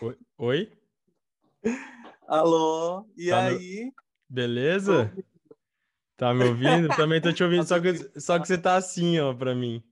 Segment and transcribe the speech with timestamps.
[0.00, 0.18] Oi?
[0.38, 0.78] Oi?
[2.26, 3.08] Alô?
[3.16, 3.92] E Tá aí?
[4.28, 5.12] Beleza?
[6.16, 6.88] Tá me ouvindo?
[6.96, 9.82] Também tô te ouvindo, só que, só que você tá assim, ó, pra mim.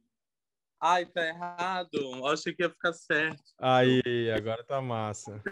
[0.80, 1.90] Ai, tá errado.
[1.94, 3.42] Eu achei que ia ficar certo.
[3.58, 5.42] Aí, agora tá massa.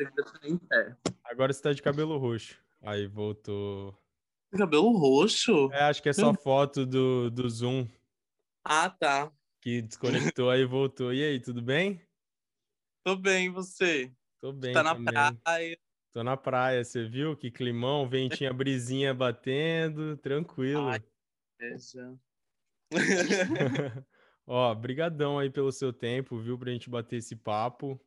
[1.25, 2.59] Agora você tá de cabelo roxo.
[2.83, 3.97] Aí, voltou.
[4.51, 5.71] Cabelo roxo?
[5.73, 7.87] É, acho que é só foto do, do Zoom
[8.65, 9.33] Ah, tá.
[9.61, 11.13] que desconectou, aí voltou.
[11.15, 12.03] E aí, tudo bem?
[13.05, 14.13] Tô bem, e você?
[14.43, 15.15] Tô bem tá na também.
[15.45, 15.79] praia.
[16.13, 17.37] Tô na praia, você viu?
[17.37, 20.89] Que climão, ventinha, brisinha batendo, tranquilo.
[20.89, 21.01] Ai.
[24.45, 26.59] Ó, brigadão aí pelo seu tempo, viu?
[26.59, 28.05] Pra gente bater esse papo.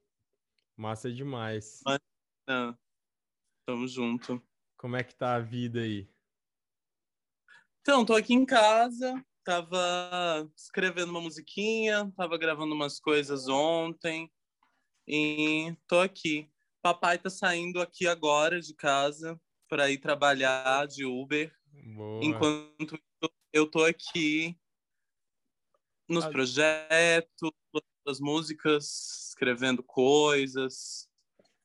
[0.75, 1.81] Massa demais.
[2.45, 2.77] Não.
[3.65, 4.43] Tamo junto.
[4.75, 6.09] Como é que tá a vida aí?
[7.79, 9.25] Então, tô aqui em casa.
[9.45, 14.29] Tava escrevendo uma musiquinha, tava gravando umas coisas ontem.
[15.07, 16.49] E tô aqui.
[16.81, 21.53] Papai tá saindo aqui agora de casa para ir trabalhar de Uber.
[21.95, 22.23] Boa.
[22.23, 22.99] Enquanto
[23.51, 24.57] eu tô aqui
[26.07, 26.29] nos Ah.
[26.29, 27.51] projetos,
[28.05, 31.09] das músicas, escrevendo coisas,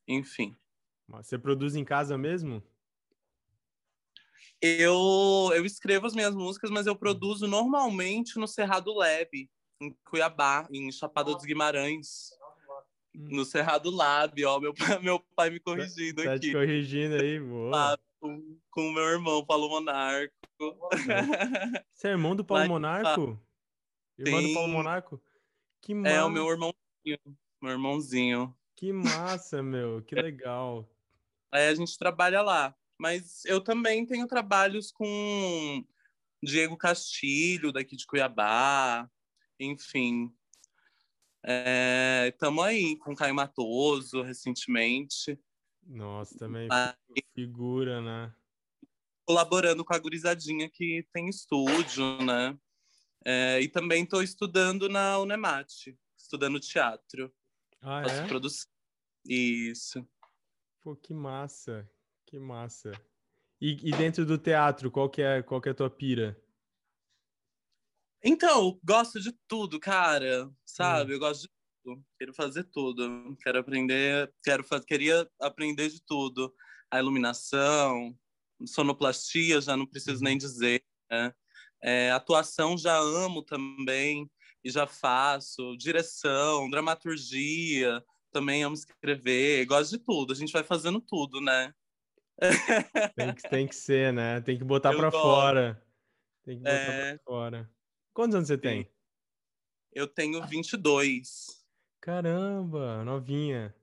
[0.09, 0.57] enfim.
[1.07, 2.63] Você produz em casa mesmo?
[4.63, 9.51] Eu, eu escrevo as minhas músicas, mas eu produzo normalmente no Cerrado Lab,
[9.83, 12.31] em Cuiabá, em Chapada dos Guimarães.
[13.13, 16.53] No Cerrado Lab, ó, meu, pai- meu pai me corrigindo Tá te aqui.
[16.53, 17.71] corrigindo aí, boa.
[17.71, 20.35] Lab, com, com o meu irmão, Paulo Monarco.
[21.95, 23.41] Você é irmão do Paulo Lá Monarco?
[24.19, 24.73] Irmão do Paulo.
[24.73, 25.21] Monarco?
[25.81, 28.57] Que É massa, o meu irmãozinho, meu irmãozinho.
[28.77, 30.89] que massa, meu, que legal.
[31.51, 32.75] Aí a gente trabalha lá.
[32.99, 35.83] Mas eu também tenho trabalhos com
[36.43, 39.11] Diego Castilho, daqui de Cuiabá,
[39.59, 40.31] enfim.
[42.29, 45.39] Estamos aí com Caio Matoso, recentemente,
[45.87, 46.69] Nossa, também
[47.35, 48.35] figura, né?
[49.31, 52.59] colaborando com a gurizadinha que tem estúdio, né?
[53.25, 57.33] É, e também estou estudando na Unemate, estudando teatro,
[57.81, 58.27] Ah, é?
[58.27, 58.69] produção.
[59.25, 60.05] Isso.
[60.81, 61.89] Pô, que massa,
[62.27, 62.91] que massa.
[63.61, 66.37] E, e dentro do teatro, qual que é, qual que é a tua pira?
[68.23, 70.51] Então, gosto de tudo, cara.
[70.65, 71.15] Sabe?
[71.15, 71.49] Eu gosto de
[71.85, 72.05] tudo.
[72.19, 73.37] Quero fazer tudo.
[73.43, 76.55] Quero aprender, quero fa- queria aprender de tudo.
[76.91, 78.15] A iluminação,
[78.67, 81.33] sonoplastia, já não preciso nem dizer, né?
[81.83, 84.31] É, atuação já amo também
[84.63, 85.75] e já faço.
[85.79, 89.65] Direção, dramaturgia, também amo escrever.
[89.65, 90.33] Gosto de tudo.
[90.33, 91.73] A gente vai fazendo tudo, né?
[93.17, 94.41] Tem que, tem que ser, né?
[94.43, 95.11] Tem que botar gosto.
[95.13, 95.83] fora.
[96.45, 97.15] Tem que botar É.
[97.17, 97.71] pra fora.
[98.13, 98.91] Quantos anos você tem?
[99.93, 101.65] Eu tenho 22.
[102.01, 103.75] Caramba, novinha.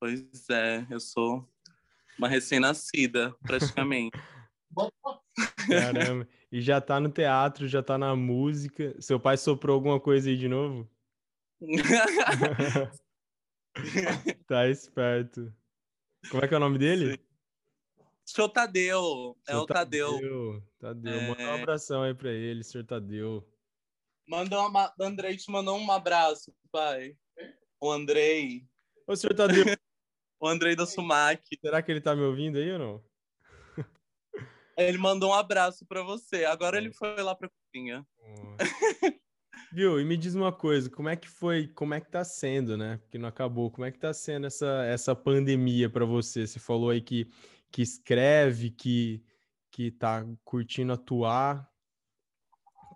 [0.00, 1.48] Pois é, eu sou
[2.18, 4.16] uma recém-nascida, praticamente.
[5.68, 6.28] Caramba.
[6.50, 8.94] E já tá no teatro, já tá na música.
[9.00, 10.88] Seu pai soprou alguma coisa aí de novo?
[14.46, 15.52] Tá esperto.
[16.30, 17.20] Como é que é o nome dele?
[18.30, 20.12] Seu Tadeu, é o Tadeu.
[20.12, 20.62] Tadeu.
[20.78, 21.20] Tadeu.
[21.22, 21.62] Manda um É.
[21.62, 23.42] abração aí pra ele, senhor Tadeu.
[24.28, 27.16] Manda uma, Andrei te mandou um abraço, pai.
[27.80, 28.66] O Andrei,
[29.06, 29.64] Ô, senhor Tadeu,
[30.40, 31.42] o Andrei da Sumac.
[31.58, 33.04] será que ele tá me ouvindo aí ou não?
[34.76, 36.44] Ele mandou um abraço pra você.
[36.44, 38.06] Agora ele foi lá pra cozinha.
[39.72, 39.98] Viu?
[40.00, 42.98] E me diz uma coisa, como é que foi, como é que tá sendo, né?
[42.98, 43.70] Porque não acabou.
[43.72, 46.46] Como é que tá sendo essa, essa pandemia pra você?
[46.46, 47.26] Você falou aí que,
[47.70, 49.24] que escreve, que,
[49.70, 51.68] que tá curtindo atuar.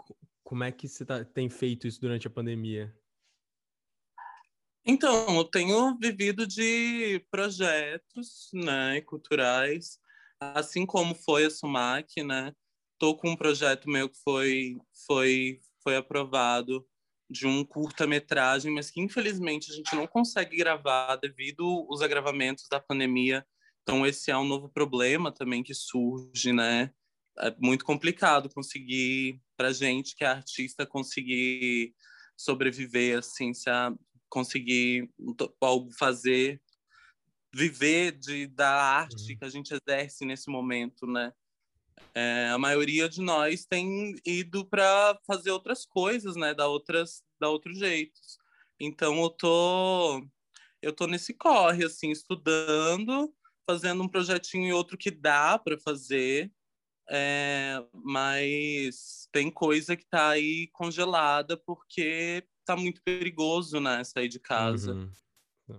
[0.07, 2.95] Co- Como é que você tá- tem feito isso durante a pandemia?
[4.85, 9.99] Então, eu tenho vivido de projetos, né, culturais,
[10.41, 12.53] assim como foi a Sumac, né?
[12.99, 16.87] Tô com um projeto meu que foi foi foi aprovado
[17.31, 22.79] de um curta-metragem, mas que infelizmente a gente não consegue gravar devido aos agravamentos da
[22.81, 23.47] pandemia.
[23.83, 26.93] Então esse é um novo problema também que surge, né?
[27.39, 31.95] É muito complicado conseguir para gente que é artista conseguir
[32.37, 33.93] sobreviver assim, se a,
[34.29, 35.11] conseguir
[35.99, 36.61] fazer
[37.55, 39.39] viver de, da arte Uhum.
[39.39, 41.33] que a gente exerce nesse momento, né?
[42.15, 46.55] É, a maioria de nós tem ido para fazer outras coisas, né?
[46.55, 48.39] Da outras, da outros jeitos.
[48.81, 50.27] Então eu tô,
[50.83, 53.35] eu tô nesse corre, assim, estudando,
[53.67, 56.53] fazendo um projetinho e outro que dá para fazer,
[57.11, 64.03] é, mas tem coisa que tá aí congelada porque tá muito perigoso, né?
[64.05, 64.95] Sair de casa.
[64.95, 65.13] Uhum.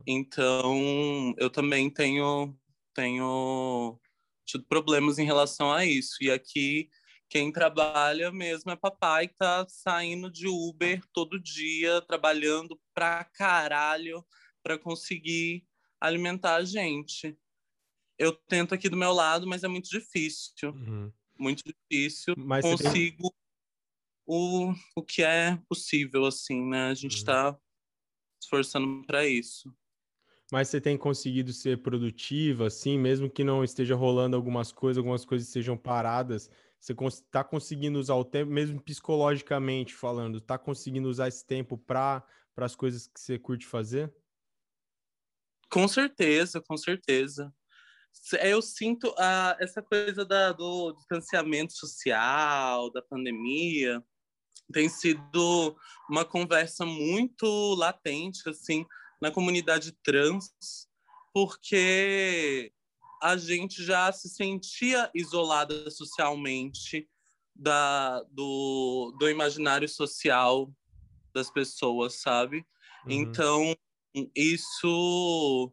[0.07, 2.56] Então, eu também tenho,
[2.94, 4.00] tenho
[4.45, 6.18] tido problemas em relação a isso.
[6.21, 6.89] E aqui,
[7.30, 14.24] quem trabalha mesmo é papai, que tá saindo de Uber todo dia, trabalhando pra caralho
[14.62, 15.65] para conseguir
[16.00, 17.38] alimentar a gente.
[18.18, 20.71] Eu tento aqui do meu lado, mas é muito difícil.
[20.71, 21.12] Uhum.
[21.38, 22.36] Muito difícil.
[22.38, 23.39] Mas Consigo tem...
[24.25, 26.89] o, o que é possível, assim, né?
[26.89, 27.57] A gente está uhum.
[28.42, 29.74] esforçando para isso.
[30.51, 35.25] Mas você tem conseguido ser produtiva, assim, mesmo que não esteja rolando algumas coisas, algumas
[35.25, 36.50] coisas estejam paradas,
[36.80, 42.24] você está conseguindo usar o tempo, mesmo psicologicamente falando, está conseguindo usar esse tempo para
[42.57, 44.13] as coisas que você curte fazer?
[45.71, 47.51] Com certeza, com certeza.
[48.42, 54.04] Eu sinto ah, essa coisa da, do distanciamento social, da pandemia,
[54.71, 55.75] tem sido
[56.10, 57.45] uma conversa muito
[57.75, 58.86] latente, assim,
[59.21, 60.51] na comunidade trans,
[61.33, 62.71] porque
[63.21, 67.07] a gente já se sentia isolada socialmente
[67.56, 70.71] da, do, do imaginário social
[71.33, 72.66] das pessoas, sabe?
[73.06, 73.12] Uhum.
[73.12, 73.75] Então,
[74.36, 75.71] isso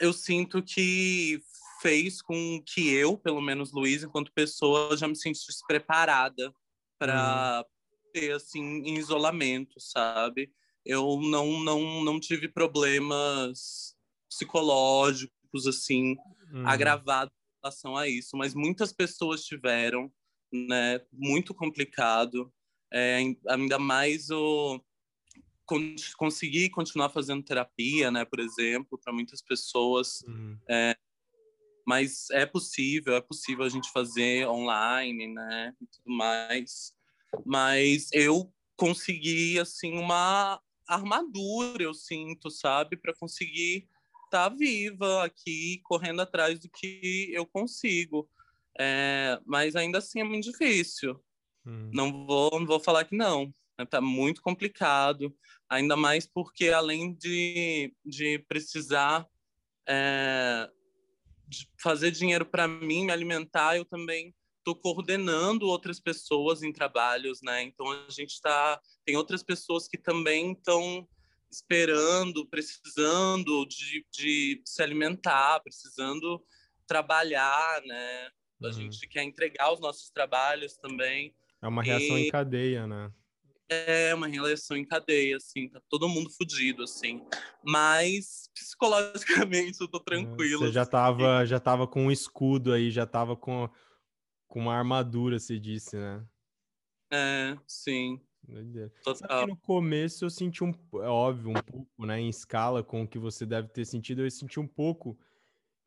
[0.00, 1.40] eu sinto que
[1.80, 6.52] fez com que eu, pelo menos Luiz, enquanto pessoa, já me sentisse preparada
[6.98, 8.12] para uhum.
[8.12, 10.50] ter assim em isolamento, sabe?
[10.86, 13.94] eu não, não, não tive problemas
[14.30, 16.14] psicológicos, assim,
[16.52, 16.66] hum.
[16.66, 20.10] agravados em relação a isso, mas muitas pessoas tiveram,
[20.52, 21.00] né?
[21.12, 22.52] Muito complicado.
[22.92, 24.80] É, ainda mais o
[26.16, 30.22] conseguir continuar fazendo terapia, né, por exemplo, para muitas pessoas.
[30.22, 30.58] Uhum.
[30.68, 30.96] É,
[31.86, 36.92] mas é possível, é possível a gente fazer online, né, e tudo mais.
[37.44, 42.96] Mas eu consegui assim uma armadura, eu sinto, sabe?
[42.96, 43.88] Para conseguir
[44.24, 48.28] estar tá viva aqui, correndo atrás do que eu consigo.
[48.78, 51.18] É, mas ainda assim é muito difícil.
[51.64, 51.90] Hum.
[51.92, 53.52] Não, vou, não vou falar que não.
[53.78, 54.06] Está né?
[54.06, 55.34] muito complicado.
[55.68, 59.26] Ainda mais porque, além de, de precisar
[59.88, 60.68] é,
[61.48, 67.40] de fazer dinheiro para mim, me alimentar, eu também estou coordenando outras pessoas em trabalhos,
[67.40, 67.62] né?
[67.62, 71.08] Então a gente está tem outras pessoas que também estão
[71.48, 76.44] esperando, precisando de, de se alimentar, precisando
[76.86, 78.30] trabalhar, né?
[78.60, 78.72] A uhum.
[78.72, 81.34] gente quer entregar os nossos trabalhos também.
[81.62, 82.26] É uma reação e...
[82.26, 83.12] em cadeia, né?
[83.68, 87.20] É uma reação em cadeia, assim, tá todo mundo fudido, assim.
[87.64, 90.60] Mas psicologicamente eu tô tranquilo.
[90.60, 90.90] Você já assim.
[90.90, 93.68] tava, já tava com um escudo aí, já tava com
[94.46, 96.24] com uma armadura, você disse, né?
[97.12, 98.20] É, sim.
[99.02, 99.46] Total.
[99.46, 100.72] no começo eu senti um,
[101.02, 104.30] é óbvio, um pouco, né, em escala com o que você deve ter sentido, eu
[104.30, 105.18] senti um pouco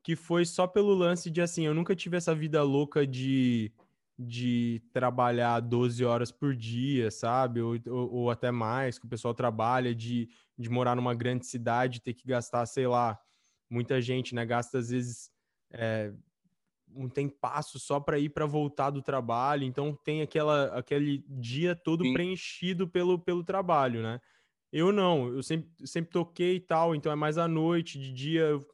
[0.03, 3.71] que foi só pelo lance de assim, eu nunca tive essa vida louca de,
[4.19, 7.61] de trabalhar 12 horas por dia, sabe?
[7.61, 12.01] Ou, ou, ou até mais, que o pessoal trabalha, de, de morar numa grande cidade,
[12.01, 13.17] ter que gastar, sei lá,
[13.69, 14.45] muita gente, né?
[14.45, 15.31] Gasta às vezes
[15.71, 16.11] é,
[16.93, 22.03] um tempasso só para ir para voltar do trabalho, então tem aquela, aquele dia todo
[22.03, 22.13] Sim.
[22.13, 24.19] preenchido pelo, pelo trabalho, né?
[24.71, 28.41] Eu não, eu sempre, sempre toquei e tal, então é mais à noite, de dia
[28.41, 28.67] eu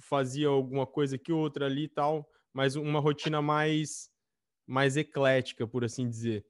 [0.00, 4.10] fazia alguma coisa que outra ali e tal, mas uma rotina mais,
[4.72, 6.46] mais eclética, por assim dizer.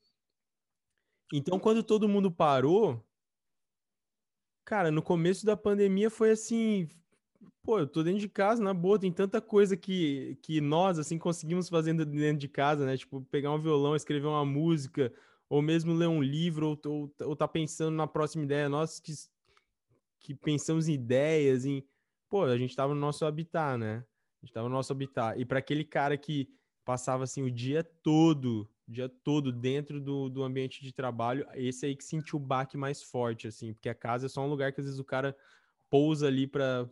[1.33, 3.05] Então, quando todo mundo parou,
[4.65, 6.89] cara, no começo da pandemia foi assim,
[7.65, 11.19] pô, eu tô dentro de casa, na boa, tem tanta coisa que, que nós, assim,
[11.19, 12.97] conseguimos fazer dentro de casa, né?
[12.97, 15.13] Tipo, pegar um violão, escrever uma música,
[15.49, 18.69] ou mesmo ler um livro, ou, ou, ou tá pensando na próxima ideia.
[18.69, 19.13] Nós que,
[20.21, 21.85] que pensamos em ideias, em...
[22.29, 24.05] Pô, a gente tava no nosso habitat, né?
[24.41, 25.41] A gente tava no nosso habitat.
[25.41, 26.49] E para aquele cara que
[26.85, 31.87] passava, assim, o dia todo, o dia todo dentro do, do ambiente de trabalho, esse
[31.87, 34.73] aí que sentiu o baque mais forte, assim, porque a casa é só um lugar
[34.73, 35.37] que às vezes o cara
[35.91, 36.89] pousa ali para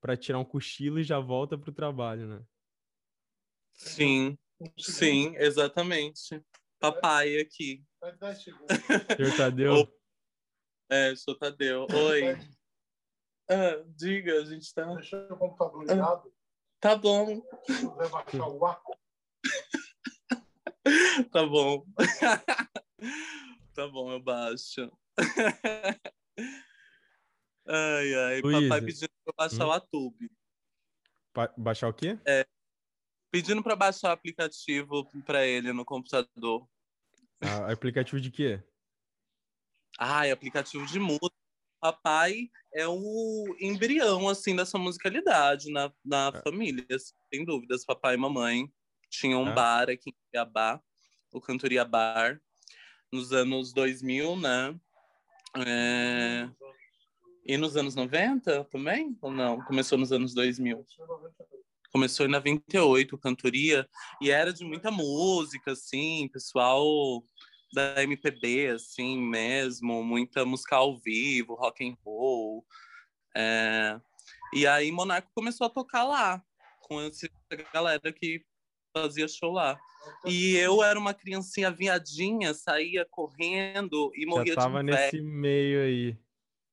[0.00, 2.42] para tirar um cochilo e já volta para o trabalho, né?
[3.74, 4.38] Sim,
[4.78, 6.42] sim, exatamente.
[6.78, 7.84] Papai aqui.
[9.14, 9.94] Senhor Tadeu?
[10.88, 11.86] É, sou Tadeu.
[11.92, 12.38] Oi.
[13.48, 14.94] Ah, diga, a gente tá.
[14.94, 16.32] Deixa o computador ligado.
[16.80, 17.42] Tá bom.
[17.96, 18.80] Vai baixar o ar.
[21.32, 21.84] tá bom.
[23.74, 24.90] tá bom, eu baixo.
[27.66, 28.40] Ai, ai.
[28.40, 29.68] Luiz, papai pedindo pra baixar hum?
[29.68, 30.30] o Atube.
[31.32, 32.18] Pa baixar o quê?
[32.26, 32.44] É.
[33.30, 36.68] Pedindo para baixar o aplicativo para ele no computador.
[37.40, 38.60] Ah, aplicativo de quê?
[39.96, 41.30] Ah, é aplicativo de música.
[41.80, 46.42] papai é o embrião, assim, dessa musicalidade na, na É.
[46.42, 47.84] família, assim, sem dúvidas.
[47.84, 48.70] Papai e mamãe
[49.10, 49.52] tinham um É.
[49.52, 50.80] bar aqui em Cuiabá,
[51.32, 52.40] o Cantoria Bar,
[53.12, 54.74] nos anos 2000, né?
[55.66, 56.48] É,
[57.44, 59.16] E nos anos 90 também?
[59.20, 59.60] Ou não?
[59.64, 60.86] Começou nos anos 2000?
[61.92, 63.88] Começou em 98, cantoria,
[64.20, 67.24] e era de muita música, assim, pessoal
[67.72, 72.64] da MPB, assim, mesmo, muita música ao vivo, rock and roll.
[73.34, 74.00] é.
[74.54, 76.42] E aí Monarco começou a tocar lá,
[76.82, 77.28] com essa
[77.72, 78.44] galera que
[78.92, 79.78] fazia show lá.
[80.26, 85.02] E eu era uma criancinha viadinha, saía correndo e morria Já tava de inveja.
[85.02, 86.18] nesse meio aí.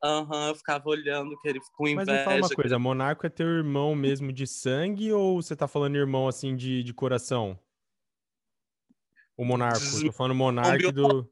[0.04, 2.12] Aham, eu ficava olhando que ele Mas inveja.
[2.14, 5.68] me fala uma que coisa, Monarco é teu irmão mesmo de sangue ou você tá
[5.68, 7.60] falando irmão assim de, de coração?
[9.36, 11.30] O Monarco, Des- tô falando Monarco do Meu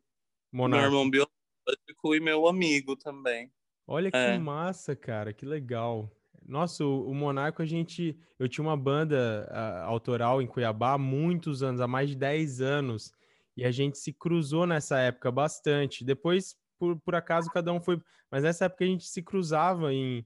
[0.51, 0.85] Monarco.
[0.87, 3.51] irmão biológico e meu amigo também.
[3.87, 4.37] Olha que É.
[4.37, 6.09] massa, cara, que legal.
[6.47, 8.17] Nossa, o, o Monarco, a gente.
[8.37, 12.61] Eu tinha uma banda ah, autoral em Cuiabá há muitos anos, há mais de 10
[12.61, 13.11] anos,
[13.57, 16.03] e a gente se cruzou nessa época bastante.
[16.03, 17.99] Depois, por, por acaso, cada um foi.
[18.29, 20.25] Mas nessa época a gente se cruzava em.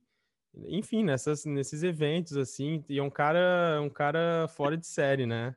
[0.68, 5.56] Enfim, nessas, nesses eventos, assim, e é um cara, um cara fora de série, né?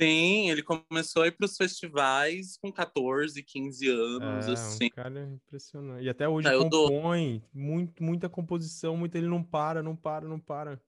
[0.00, 4.86] Sim, ele começou a ir para os festivais com 14, 15 anos, É, assim.
[4.86, 6.04] um cara impressionante.
[6.04, 10.38] E até hoje dou- compõe, muito, muita composição, muito, ele não para, não para, não
[10.40, 10.80] para.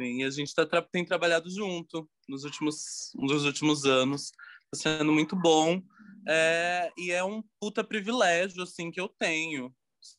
[0.00, 4.30] Sim, e a gente tá, tem trabalhado junto nos últimos, nos últimos anos.
[4.70, 5.82] Tá sendo muito bom.
[6.26, 9.74] É, e é um puta privilégio, assim, que eu tenho,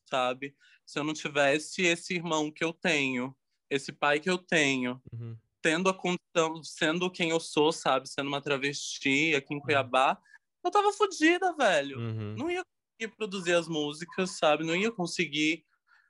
[0.09, 0.55] sabe?
[0.85, 3.35] Se eu não tivesse esse irmão que eu tenho,
[3.69, 5.39] esse pai que eu tenho, Uhum.
[5.63, 8.07] Tendo a condição, sendo quem eu sou, sabe?
[8.07, 10.19] Sendo uma travesti aqui em Cuiabá,
[10.63, 11.97] eu tava fodida, velho.
[11.97, 12.35] Uhum.
[12.37, 14.65] Não ia conseguir produzir as músicas, sabe?
[14.65, 15.65] Não ia conseguir.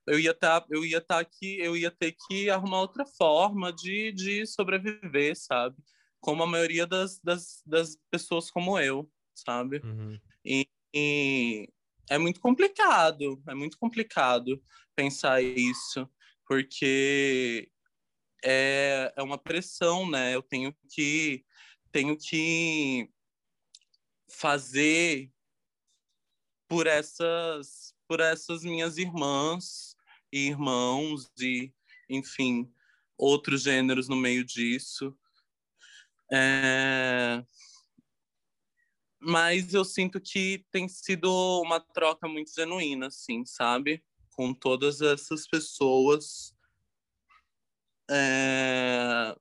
[0.05, 4.11] Eu ia estar, eu ia estar aqui, eu ia ter que arrumar outra forma de,
[4.11, 5.77] de sobreviver, sabe?
[6.19, 9.81] Como a maioria das, das, das pessoas como eu, sabe?
[9.83, 10.19] Uhum.
[10.43, 10.67] E
[12.09, 14.61] é muito complicado, é muito complicado
[14.95, 16.09] pensar isso,
[16.45, 17.71] porque
[18.43, 20.35] é, é uma pressão, né?
[20.35, 21.45] Eu tenho que
[21.91, 23.09] tenho que
[24.29, 25.31] fazer
[26.67, 29.95] por essas por essas minhas irmãs
[30.31, 31.71] e irmãos e
[32.09, 32.71] enfim
[33.17, 35.15] outros gêneros no meio disso.
[36.31, 37.43] É,
[39.25, 41.31] mas eu sinto que tem sido
[41.61, 44.03] uma troca muito genuína, assim, sabe?
[44.35, 46.52] Com todas essas pessoas.
[48.09, 49.35] É...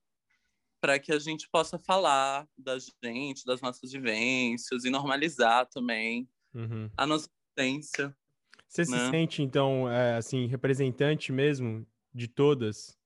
[0.81, 6.89] Para que a gente possa falar da gente, das nossas vivências e normalizar também Uhum.
[6.95, 7.27] a nossa
[7.57, 8.15] existência.
[8.67, 9.09] Você se né?
[9.09, 12.97] sente, então, é, assim, representante mesmo de todas?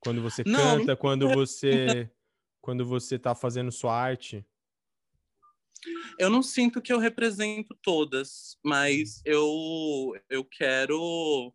[0.00, 2.10] Quando você Não, canta, quando você
[2.60, 4.42] quando você tá fazendo sua arte?
[6.18, 11.54] Eu não sinto que eu represento todas, mas eu, eu quero.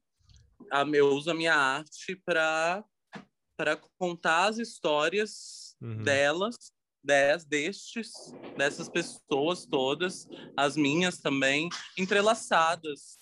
[0.71, 2.85] A, eu uso a minha arte para
[3.59, 6.01] para contar as histórias Uhum.
[6.01, 6.55] delas,
[7.03, 10.25] des, destes, dessas pessoas todas,
[10.55, 13.17] as minhas também, entrelaçadas,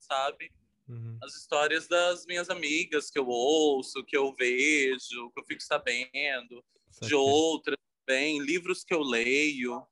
[0.00, 0.50] sabe?
[0.88, 1.18] Uhum.
[1.22, 6.64] As histórias das minhas amigas que eu ouço, que eu vejo, que eu fico sabendo,
[7.02, 7.18] de Saquei.
[7.18, 9.86] outras também, livros que eu leio,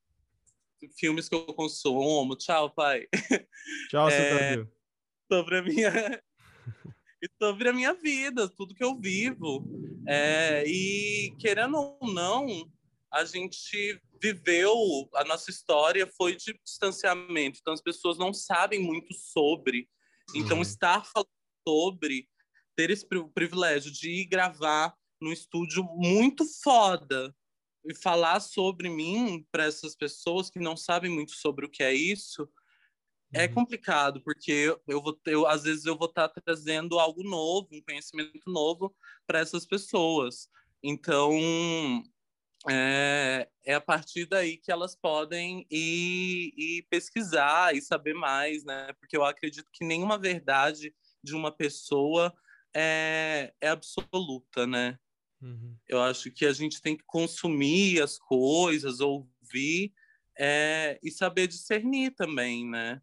[0.98, 2.34] filmes que eu consumo.
[2.36, 3.06] Tchau, pai.
[3.90, 4.72] Tchau, É, seu Tadeu.
[5.30, 5.92] Sobre a minha
[7.22, 9.64] e sobre a minha vida, tudo que eu vivo.
[10.06, 12.70] É, e querendo ou não,
[13.12, 14.74] a gente viveu,
[15.14, 19.88] a nossa história foi de distanciamento, então as pessoas não sabem muito sobre.
[20.34, 20.62] Então, Uhum.
[20.62, 21.28] estar falando
[21.66, 22.28] sobre,
[22.76, 27.34] ter esse pri- privilégio de ir gravar num estúdio muito foda
[27.84, 31.92] e falar sobre mim para essas pessoas que não sabem muito sobre o que é
[31.94, 32.48] isso,
[33.32, 33.54] é Uhum.
[33.54, 37.68] complicado, porque eu, eu vou ter, eu, às vezes eu vou estar trazendo algo novo,
[37.72, 38.94] um conhecimento novo
[39.26, 40.48] para essas pessoas.
[40.82, 41.32] Então,
[42.68, 48.92] é, é a partir daí que elas podem ir, ir pesquisar e saber mais, né?
[49.00, 52.34] Porque eu acredito que nenhuma verdade de uma pessoa
[52.74, 54.98] é, é absoluta, né?
[55.40, 55.80] Uhum.
[55.88, 59.92] Eu acho que a gente tem que consumir as coisas, ouvir
[60.38, 63.02] é, e saber discernir também, né?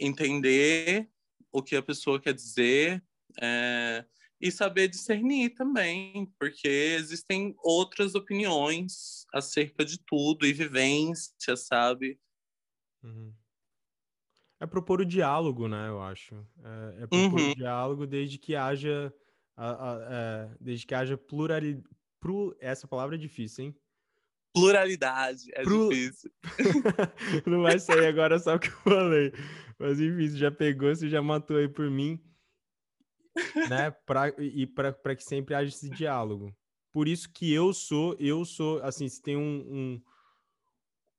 [0.00, 1.10] Entender
[1.52, 3.04] o que a pessoa quer dizer
[3.40, 4.04] é,
[4.40, 12.18] e saber discernir também, porque existem outras opiniões acerca de tudo e vivência, sabe?
[13.02, 13.34] Uhum.
[14.58, 15.88] É propor o diálogo, né?
[15.88, 16.34] Eu acho.
[16.98, 17.50] É, é propor Uhum.
[17.50, 19.12] o diálogo desde que haja,
[19.56, 20.00] a- a-
[20.52, 21.84] é, desde que haja pluralidade.
[22.60, 23.79] Essa palavra é difícil, hein?
[24.52, 26.30] Pluralidade é Pro- difícil.
[27.46, 29.32] Não vai sair agora só o que eu falei.
[29.78, 32.20] Mas enfim, você já pegou, você já matou aí por mim.
[33.68, 33.90] Né?
[34.04, 36.54] Pra, e para que sempre haja esse diálogo.
[36.92, 40.00] Por isso que eu sou, eu sou, assim, se tem um,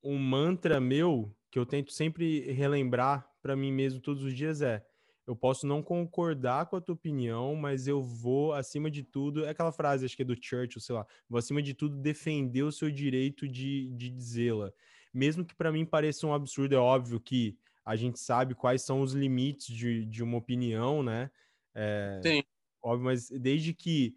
[0.04, 4.62] um, um mantra meu que eu tento sempre relembrar para mim mesmo todos os dias
[4.62, 4.86] é
[5.28, 9.50] eu posso não concordar com a tua opinião, mas eu vou, acima de tudo, é
[9.50, 12.72] aquela frase, acho que é do Churchill, sei lá, vou, acima de tudo, defender o
[12.72, 14.72] seu direito de, de dizê-la.
[15.14, 19.02] Mesmo que para mim pareça um absurdo, é óbvio que a gente sabe quais são
[19.02, 21.30] os limites de, de uma opinião, né?
[21.76, 22.44] É, Sim.
[22.82, 24.16] Óbvio, mas desde que.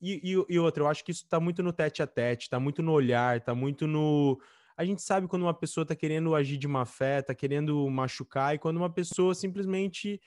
[0.00, 2.60] E, e, e outra, eu acho que isso tá muito no tete a tete, tá
[2.60, 4.40] muito no olhar, tá muito no.
[4.76, 8.54] A gente sabe quando uma pessoa tá querendo agir de má fé, tá querendo machucar,
[8.54, 10.20] e quando uma pessoa simplesmente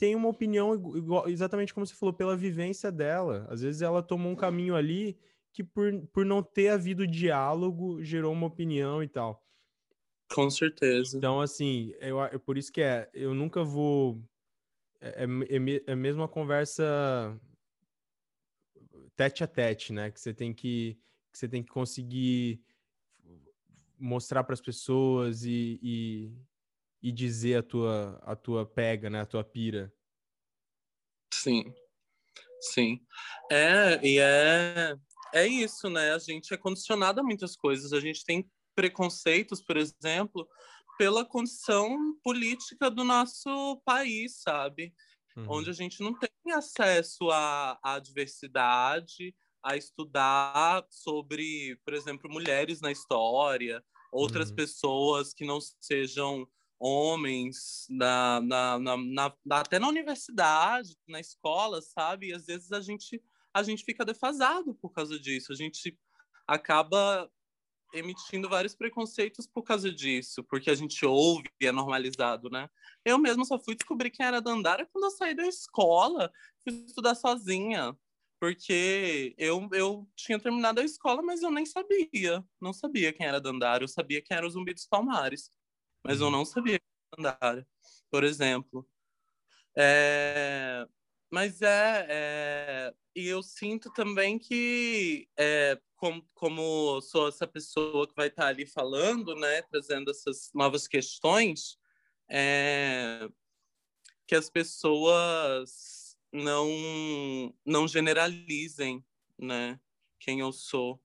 [0.00, 3.46] tem uma opinião igu- igual, exatamente como você falou, pela vivência dela.
[3.50, 5.18] Às vezes ela tomou um caminho ali
[5.52, 9.46] que, por, por não ter havido diálogo, gerou uma opinião e tal.
[10.32, 11.18] Com certeza.
[11.18, 14.22] Então, assim, eu, é por isso que é, eu nunca vou.
[15.00, 17.38] É, é, é é mesmo uma conversa
[19.16, 20.10] tete a tete, né?
[20.10, 20.98] Que você tem que,
[21.32, 22.62] que você tem que conseguir
[23.98, 26.32] mostrar para as pessoas e, e,
[27.02, 29.20] e dizer a tua, a tua pega, né?
[29.20, 29.92] A tua pira.
[31.32, 31.72] Sim,
[32.60, 33.00] sim.
[33.50, 34.96] É, e é,
[35.34, 36.12] é isso, né?
[36.14, 37.92] A gente é condicionado a muitas coisas.
[37.92, 40.48] A gente tem preconceitos, por exemplo,
[40.98, 44.94] pela condição política do nosso país, sabe?
[45.36, 45.46] Uhum.
[45.48, 52.80] Onde a gente não tem acesso à, à diversidade, a estudar sobre, por exemplo, mulheres
[52.80, 54.56] na história, outras Uhum.
[54.56, 56.48] pessoas que não sejam
[56.80, 62.28] homens na, na, na, até na universidade, na escola, sabe?
[62.28, 63.22] E às vezes a gente
[63.52, 65.52] a gente fica defasado por causa disso.
[65.52, 65.98] A gente
[66.46, 67.30] acaba
[67.92, 72.70] emitindo vários preconceitos por causa disso, porque a gente ouve e é normalizado, né?
[73.04, 77.16] Eu mesmo só fui descobrir quem era Dandara quando eu saí da escola, fui estudar
[77.16, 77.96] sozinha,
[78.38, 83.40] porque eu, eu tinha terminado a escola, mas eu nem sabia, não sabia quem era
[83.40, 85.50] Dandara, eu sabia quem era o Zumbi dos Palmares,
[86.04, 86.80] mas eu não sabia
[87.16, 87.66] Dandara,
[88.10, 88.88] por exemplo.
[89.76, 90.86] É,
[91.30, 98.14] mas é, é, e eu sinto também que é, como, como sou essa pessoa que
[98.14, 101.78] vai estar ali falando, né, trazendo essas novas questões,
[102.28, 103.28] é,
[104.26, 109.04] que as pessoas não não generalizem,
[109.38, 109.78] né,
[110.18, 111.00] quem eu sou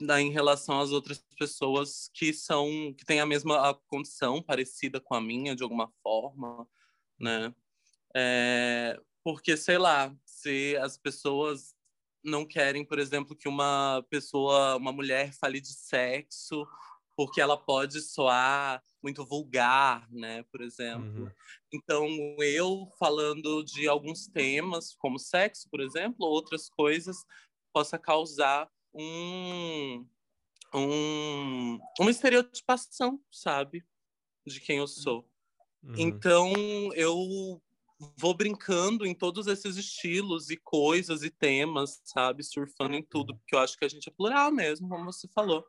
[0.00, 5.00] da, em relação às outras pessoas que são que têm a mesma a condição parecida
[5.00, 6.68] com a minha de alguma forma,
[7.18, 7.54] né?
[8.14, 11.74] É, porque sei lá, se as pessoas
[12.24, 16.66] não querem, por exemplo, que uma pessoa, uma mulher fale de sexo,
[17.16, 21.24] porque ela pode soar muito vulgar, né, por exemplo.
[21.24, 21.30] Uhum.
[21.72, 22.06] Então,
[22.38, 27.24] eu falando de alguns temas, como sexo, por exemplo, ou outras coisas,
[27.72, 30.06] possa causar um,
[30.74, 33.84] um, uma estereotipação, sabe?
[34.46, 35.28] De quem eu sou.
[35.82, 35.94] Uhum.
[35.96, 36.52] Então,
[36.94, 37.62] eu
[38.16, 42.42] vou brincando em todos esses estilos e coisas e temas, sabe?
[42.42, 45.64] Surfando em tudo, porque eu acho que a gente é plural mesmo, como você falou.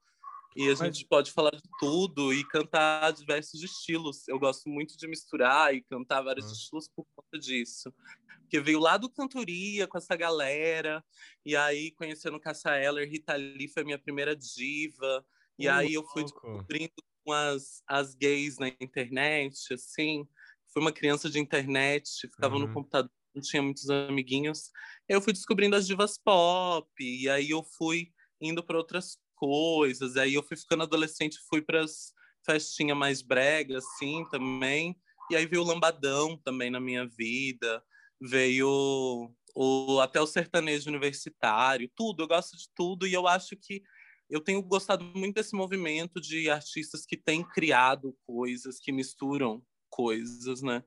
[0.56, 4.28] E a Mas- gente pode falar de tudo e cantar diversos estilos.
[4.28, 6.52] Eu gosto muito de misturar e cantar vários Ah.
[6.54, 7.94] estilos por conta disso.
[8.42, 11.04] Porque veio lá do cantoria com essa galera,
[11.46, 15.24] e aí conhecendo Cassa Eller, Rita Lee foi a minha primeira diva,
[15.58, 16.42] e Ô, aí eu fui louco.
[16.42, 20.28] descobrindo com as, as gays na internet, assim.
[20.74, 22.62] Fui uma criança de internet, ficava Uhum.
[22.68, 24.72] no computador, não tinha muitos amiguinhos.
[25.08, 30.18] Eu fui descobrindo as divas pop, e aí eu fui indo para outras coisas.
[30.18, 32.14] Aí eu fui ficando adolescente, fui para as
[32.46, 34.96] festinhas mais brega, assim, também.
[35.32, 37.84] E aí veio o lambadão também na minha vida.
[38.22, 42.24] Veio o, até o sertanejo universitário, tudo.
[42.24, 43.82] Eu gosto de tudo e eu acho que
[44.30, 50.62] eu tenho gostado muito desse movimento de artistas que têm criado coisas, que misturam coisas,
[50.62, 50.84] né?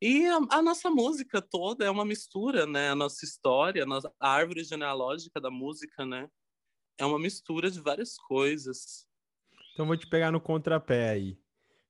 [0.00, 2.90] E a, a nossa música toda é uma mistura, né?
[2.90, 6.28] A nossa história, a, nossa, a árvore genealógica da música, né?
[6.98, 9.06] É uma mistura de várias coisas.
[9.72, 11.38] Então vou te pegar no contrapé aí.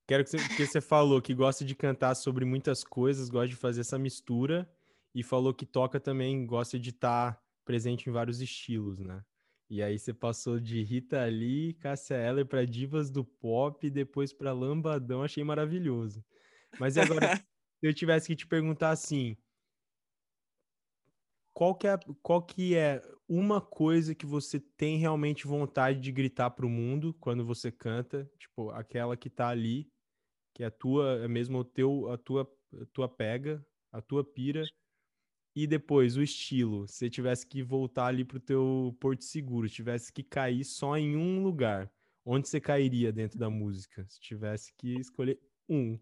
[0.07, 3.57] Quero que você, porque você falou que gosta de cantar sobre muitas coisas, gosta de
[3.57, 4.71] fazer essa mistura
[5.15, 9.25] e falou que toca também, gosta de estar presente em vários estilos, né?
[9.71, 14.53] E aí você passou de Rita Lee, Cássia Eller para divas do pop, depois para
[14.53, 16.23] Lambadão, achei maravilhoso.
[16.79, 17.37] Mas e agora,
[17.81, 19.37] se eu tivesse que te perguntar assim,
[21.63, 26.51] qual que é, qual que é uma coisa que você tem realmente vontade de gritar
[26.51, 29.89] para o mundo quando você canta, tipo, aquela que tá ali,
[30.53, 34.25] que é a tua, é mesmo o teu, a tua, a tua pega, a tua
[34.25, 34.65] pira,
[35.55, 40.25] e depois o estilo, se tivesse que voltar ali pro teu porto seguro, tivesse que
[40.25, 41.89] cair só em um lugar,
[42.25, 44.05] onde você cairia dentro da música?
[44.09, 45.97] Se tivesse que escolher um.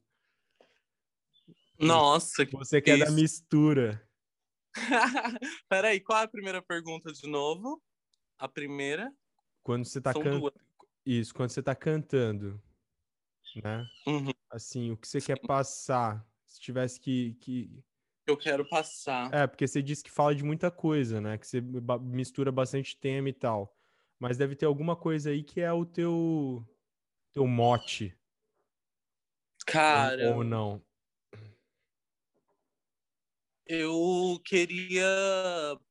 [1.78, 4.02] Nossa, que Você quer é da mistura.
[5.68, 7.82] Peraí, qual é a primeira pergunta de novo?
[8.38, 9.12] A primeira?
[9.62, 10.52] Quando você tá cantando.
[11.04, 12.62] Isso, quando você tá cantando,
[13.62, 13.86] né?
[14.06, 14.32] Uhum.
[14.50, 16.24] Assim, o que você quer passar?
[16.46, 17.82] Se tivesse que, que...
[18.26, 19.32] Eu quero passar.
[19.32, 21.38] É, porque você disse que fala de muita coisa, né?
[21.38, 21.60] Que você
[22.02, 23.76] mistura bastante tema e tal.
[24.18, 26.64] Mas deve ter alguma coisa aí que é o teu,
[27.32, 28.16] teu mote.
[29.66, 30.34] Cara.
[30.34, 30.82] Ou não
[33.70, 35.06] eu queria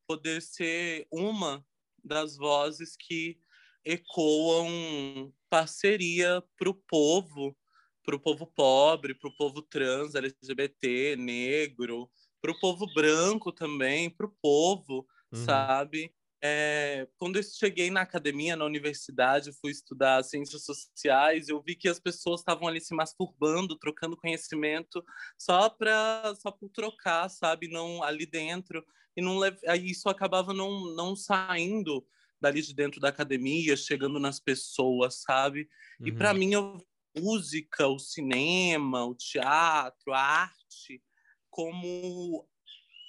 [0.06, 1.64] poder ser uma
[2.04, 3.38] das vozes que
[3.82, 7.56] ecoam parceria para o povo,
[8.04, 12.10] para o povo pobre, para o povo trans, LGBT, negro,
[12.42, 15.44] para o povo branco também, para o povo, uhum.
[15.46, 16.14] sabe?
[16.42, 21.88] É, quando eu cheguei na academia, na universidade, fui estudar ciências sociais, eu vi que
[21.88, 25.04] as pessoas estavam ali se masturbando, trocando conhecimento
[25.38, 28.82] só para só por trocar, sabe, não ali dentro
[29.14, 32.06] e não aí isso acabava não não saindo
[32.40, 35.68] dali de dentro da academia, chegando nas pessoas, sabe?
[36.00, 36.06] Uhum.
[36.06, 41.02] E para mim a música, o cinema, o teatro, a arte
[41.50, 42.48] como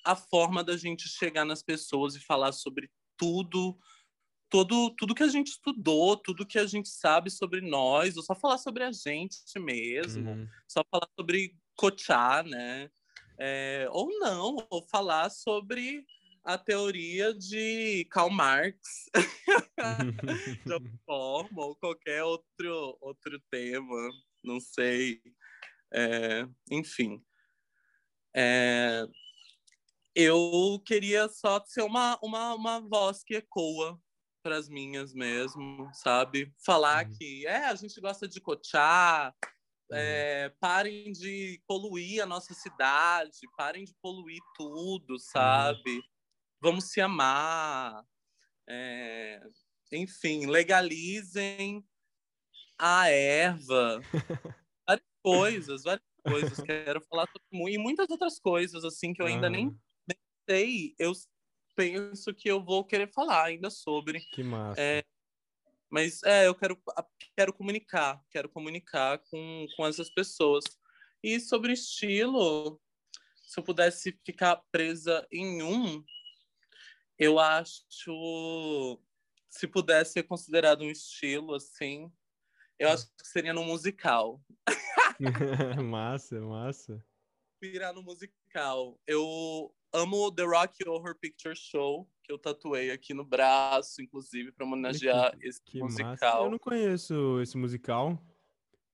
[0.03, 2.89] a forma da gente chegar nas pessoas e falar sobre
[3.21, 3.77] tudo,
[4.49, 8.33] todo, tudo que a gente estudou, tudo que a gente sabe sobre nós, ou só
[8.33, 10.47] falar sobre a gente mesmo, uhum.
[10.67, 12.89] só falar sobre Cochá, né?
[13.37, 16.03] É, ou não, ou falar sobre
[16.43, 19.05] a teoria de Karl Marx,
[20.65, 24.09] de alguma forma, ou qualquer outro, outro tema,
[24.43, 25.21] não sei.
[25.93, 27.23] É, enfim.
[28.35, 29.05] É,
[30.15, 33.99] eu queria só ser uma, uma, uma voz que ecoa
[34.43, 36.53] para as minhas mesmo, sabe?
[36.65, 37.13] Falar uhum.
[37.13, 39.33] que é, a gente gosta de cochar,
[39.89, 39.97] uhum.
[39.97, 45.19] é, parem de poluir a nossa cidade, parem de poluir tudo, uhum.
[45.19, 45.95] sabe?
[45.95, 46.01] Uhum.
[46.61, 48.03] Vamos se amar.
[48.67, 49.41] É,
[49.93, 51.83] enfim, legalizem
[52.77, 53.99] a erva.
[54.87, 56.61] várias coisas, várias coisas.
[56.61, 59.75] Quero falar sobre, e muitas outras coisas, assim, que eu ainda nem
[60.51, 61.13] sei, eu
[61.75, 64.19] penso que eu vou querer falar ainda sobre.
[64.33, 64.81] Que massa.
[64.81, 65.03] É,
[65.89, 66.81] mas é, eu quero,
[67.35, 70.65] quero comunicar, quero comunicar com, com essas pessoas.
[71.23, 72.81] E sobre estilo,
[73.45, 76.03] se eu pudesse ficar presa em um,
[77.17, 78.99] eu acho,
[79.49, 82.11] se pudesse ser considerado um estilo, assim,
[82.79, 84.43] eu acho que seria no musical.
[85.85, 87.05] massa, massa.
[87.61, 88.99] Virar no musical.
[89.05, 94.65] Eu amo The Rock Horror Picture Show, que eu tatuei aqui no braço, inclusive, para
[94.65, 96.05] homenagear que, esse que musical.
[96.09, 96.37] Massa.
[96.37, 98.21] Eu não conheço esse musical.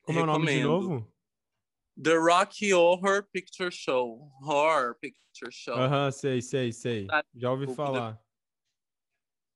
[0.02, 0.20] Como Recomendo.
[0.20, 1.14] é o nome de novo?
[2.02, 4.32] The Rocky Horror Picture Show.
[4.42, 5.74] Horror Picture Show.
[5.74, 7.08] Aham, uh -huh, sei, sei, sei.
[7.36, 8.22] Já ouvi falar.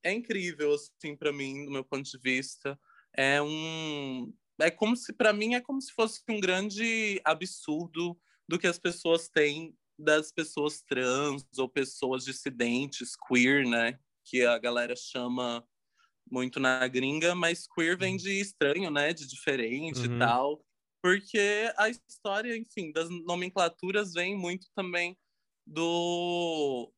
[0.03, 2.79] É incrível, assim, para mim, do meu ponto de vista.
[3.15, 4.33] É um.
[4.59, 8.77] É como se, para mim, é como se fosse um grande absurdo do que as
[8.77, 13.99] pessoas têm das pessoas trans ou pessoas dissidentes, queer, né?
[14.25, 15.65] Que a galera chama
[16.29, 18.17] muito na gringa, mas queer vem uhum.
[18.17, 19.13] de estranho, né?
[19.13, 20.15] De diferente uhum.
[20.15, 20.65] e tal.
[21.01, 25.17] Porque a história, enfim, das nomenclaturas vem muito também
[25.65, 26.91] do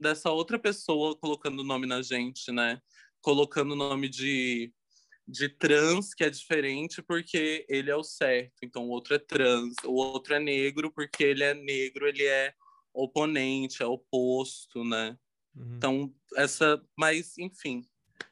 [0.00, 2.80] dessa outra pessoa colocando o nome na gente, né?
[3.20, 4.72] Colocando o nome de
[5.28, 9.74] de trans que é diferente porque ele é o certo, então o outro é trans,
[9.84, 12.54] o outro é negro porque ele é negro, ele é
[12.94, 15.18] oponente, é oposto, né?
[15.54, 15.76] Uhum.
[15.76, 17.86] Então, essa, mas enfim,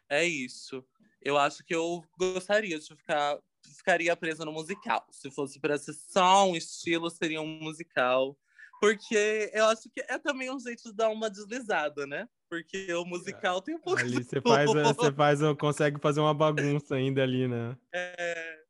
[0.08, 0.82] é isso.
[1.20, 3.38] Eu acho que eu gostaria de ficar
[3.76, 5.06] ficaria presa no musical.
[5.10, 8.38] Se fosse para ser só um estilo, seria um musical.
[8.80, 12.28] Porque eu acho que é também um jeito de dar uma deslizada, né?
[12.48, 16.94] Porque o musical tem um pouco ali você faz, você faz, consegue fazer uma bagunça
[16.94, 17.76] ainda ali, né?
[17.92, 18.66] É.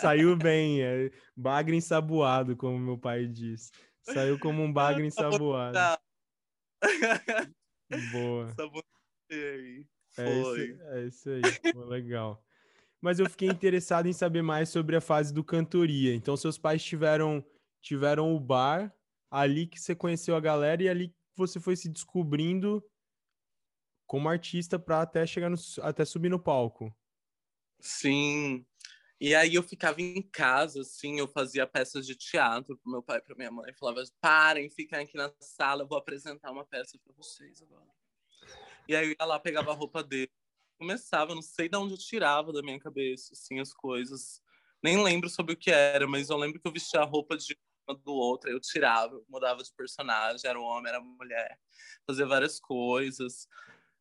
[0.00, 3.70] Saiu bem, é bagre ensaboado, como meu pai diz.
[4.02, 5.78] Saiu como um bagre ensaboado.
[8.12, 8.54] Boa.
[9.30, 12.42] É isso, é isso aí, Pô, legal.
[13.00, 16.14] mas eu fiquei interessado em saber mais sobre a fase do cantoria.
[16.14, 17.44] Então, seus pais tiveram
[17.80, 18.92] tiveram o bar
[19.36, 22.82] ali que você conheceu a galera e ali que você foi se descobrindo
[24.06, 26.96] como artista para até chegar no, até subir no palco.
[27.78, 28.64] Sim.
[29.20, 33.18] E aí eu ficava em casa, assim, eu fazia peças de teatro pro meu pai
[33.18, 33.74] e pra minha mãe.
[33.74, 37.90] Falava, parem, fiquem aqui na sala, eu vou apresentar uma peça para vocês agora.
[38.88, 40.30] E aí eu ia lá, pegava a roupa dele.
[40.78, 44.40] Começava, não sei de onde eu tirava da minha cabeça, assim, as coisas.
[44.82, 47.58] Nem lembro sobre o que era, mas eu lembro que eu vestia a roupa de
[47.94, 51.58] do outro, eu tirava, mudava de personagem, era um homem, era mulher,
[52.06, 53.48] fazia várias coisas.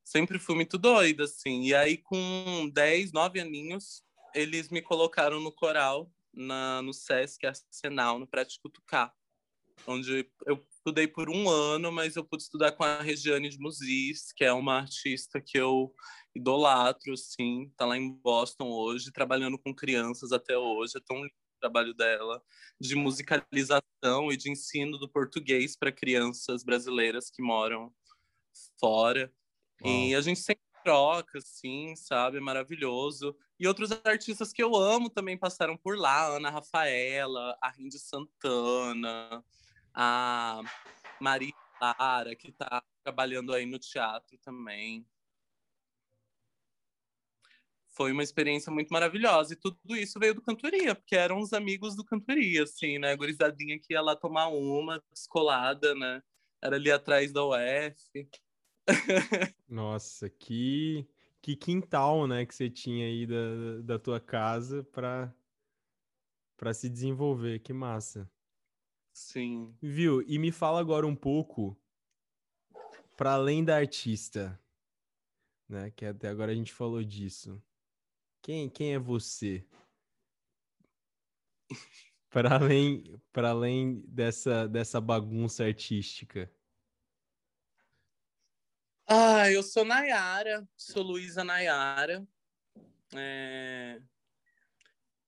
[0.03, 1.63] Sempre fui muito doida, assim.
[1.63, 8.19] E aí, com 10, 9 aninhos, eles me colocaram no coral, na, no Sesc Arsenal,
[8.19, 9.13] no Prédio Cutucá,
[9.87, 14.31] onde eu estudei por um ano, mas eu pude estudar com a Regiane de Musis,
[14.33, 15.93] que é uma artista que eu
[16.35, 21.44] idolatro, assim, tá lá em Boston hoje, trabalhando com crianças até hoje, é tão lindo
[21.59, 22.41] trabalho dela,
[22.79, 27.93] de musicalização e de ensino do português para crianças brasileiras que moram
[28.79, 29.31] fora.
[29.83, 32.37] E a gente sempre troca, assim, sabe?
[32.37, 33.35] É maravilhoso.
[33.59, 39.43] E outros artistas que eu amo também passaram por lá, Ana Rafaela, a Rindy Santana,
[39.93, 40.61] a
[41.19, 45.05] Maria Clara, que está trabalhando aí no teatro também.
[47.95, 49.53] Foi uma experiência muito maravilhosa.
[49.53, 53.11] E tudo isso veio do Cantoria, porque eram os amigos do Cantoria, assim, né?
[53.11, 56.21] A gurizadinha que ia lá tomar uma, descolada, né?
[56.61, 58.29] Era ali atrás da UF.
[59.67, 61.07] Nossa, que,
[61.41, 65.33] que quintal, né, que você tinha aí da, da tua casa para
[66.57, 68.29] para se desenvolver, que massa.
[69.13, 69.75] Sim.
[69.81, 70.21] Viu?
[70.25, 71.77] E me fala agora um pouco
[73.17, 74.57] para além da artista,
[75.67, 75.91] né?
[75.91, 77.61] Que até agora a gente falou disso.
[78.45, 79.65] Quem, quem é você?
[82.29, 86.47] para além, para além dessa, dessa bagunça artística.
[89.07, 92.23] Ah, eu sou Nayara, sou Luísa Nayara,
[93.15, 93.99] é...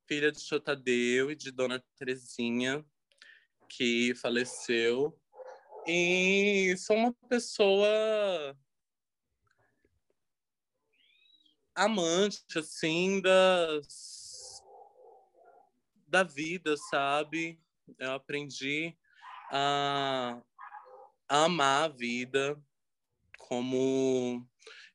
[0.05, 2.85] filha de Chotadeu e de Dona Terezinha
[3.67, 5.19] que faleceu.
[5.87, 8.55] E sou uma pessoa
[11.77, 14.61] amante, assim, das...
[16.07, 17.61] da vida, sabe?
[17.99, 18.97] Eu aprendi
[19.51, 20.41] a,
[21.29, 22.61] a amar a vida
[23.37, 24.45] como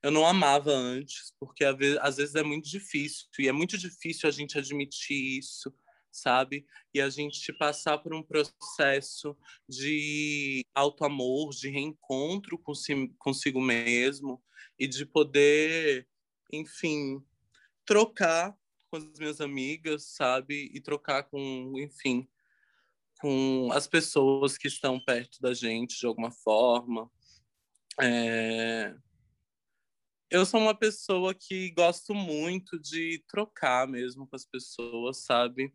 [0.03, 4.33] eu não amava antes, porque às vezes é muito difícil, e é muito difícil a
[4.33, 5.73] gente admitir isso,
[6.11, 6.67] sabe?
[6.93, 9.37] E a gente passar por um processo
[9.69, 12.59] de auto-amor, de reencontro
[13.19, 14.43] consigo mesmo
[14.79, 16.07] e de poder,
[16.53, 17.25] enfim,
[17.87, 18.57] trocar
[18.91, 20.71] com as minhas amigas, sabe?
[20.75, 22.29] E trocar com, enfim,
[23.21, 27.11] com as pessoas que estão perto da gente de alguma forma.
[28.01, 28.95] É...
[30.31, 35.75] Eu sou uma pessoa que gosto muito de trocar mesmo com as pessoas, sabe?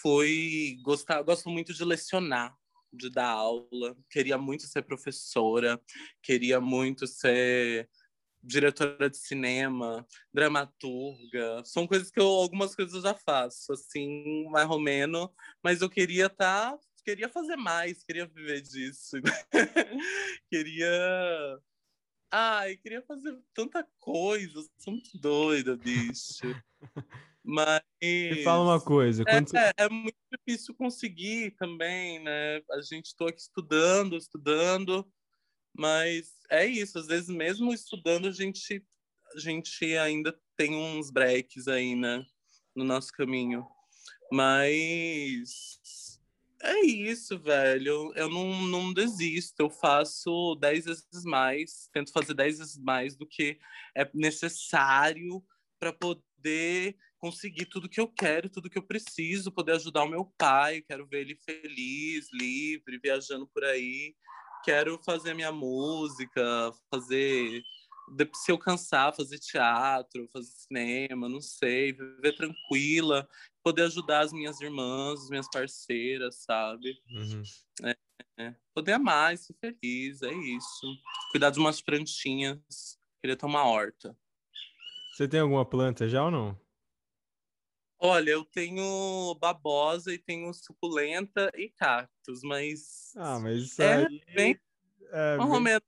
[0.00, 2.56] Foi gostar, gosto muito de lecionar,
[2.92, 3.96] de dar aula.
[4.10, 5.80] Queria muito ser professora,
[6.22, 7.88] queria muito ser
[8.44, 11.64] diretora de cinema, dramaturga.
[11.64, 15.28] São coisas que eu algumas coisas eu já faço, assim, mais ou menos,
[15.62, 19.16] mas eu queria estar tá, queria fazer mais, queria viver disso.
[20.50, 21.58] queria
[22.36, 26.42] Ai, queria fazer tanta coisa, sou muito doida, bicho.
[27.44, 27.80] Mas.
[28.02, 29.22] Me fala uma coisa.
[29.28, 29.56] É, você...
[29.76, 32.56] é, muito difícil conseguir também, né?
[32.72, 35.06] A gente estou aqui estudando, estudando,
[35.76, 36.98] mas é isso.
[36.98, 38.84] Às vezes, mesmo estudando, a gente,
[39.34, 42.24] a gente ainda tem uns breaks aí, né?
[42.74, 43.66] No nosso caminho.
[44.30, 46.20] Mas
[46.62, 48.12] é isso, velho.
[48.14, 49.60] Eu não, não desisto.
[49.60, 53.58] Eu faço dez vezes mais, tento fazer dez vezes mais do que
[53.96, 55.44] é necessário
[55.78, 60.26] para poder conseguir tudo que eu quero, tudo que eu preciso, poder ajudar o meu
[60.38, 60.82] pai.
[60.82, 64.14] Quero ver ele feliz, livre, viajando por aí.
[64.64, 67.62] Quero fazer minha música, fazer
[68.34, 73.28] se eu cansar, fazer teatro, fazer cinema, não sei, viver tranquila,
[73.62, 76.98] poder ajudar as minhas irmãs, as minhas parceiras, sabe?
[77.10, 77.42] Uhum.
[77.82, 77.96] É,
[78.38, 78.54] é.
[78.74, 80.86] Poder amar e ser feliz, é isso.
[81.30, 84.16] Cuidar de umas plantinhas, queria ter uma horta.
[85.14, 86.63] Você tem alguma planta já ou não?
[87.98, 93.12] Olha, eu tenho babosa e tenho suculenta e cactos, mas.
[93.16, 94.22] Ah, mas isso é aí.
[94.34, 94.60] Bem...
[95.10, 95.80] É, bem...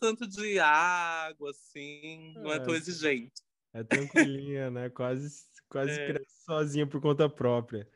[0.00, 3.42] tanto de água, assim, não é, é tão exigente.
[3.72, 4.90] É tranquilinha, né?
[4.90, 6.12] Quase, quase É.
[6.12, 7.88] cresce sozinha por conta própria.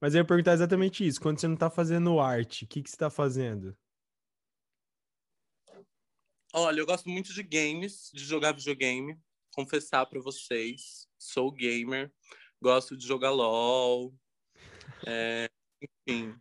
[0.00, 1.20] Mas eu ia perguntar exatamente isso.
[1.20, 3.76] Quando você não tá fazendo arte, o que, que você tá fazendo?
[6.52, 9.18] Olha, eu gosto muito de games, de jogar videogame.
[9.52, 12.12] Confessar pra vocês, sou gamer,
[12.62, 14.14] gosto de jogar LOL,
[15.06, 15.50] é,
[16.08, 16.34] enfim,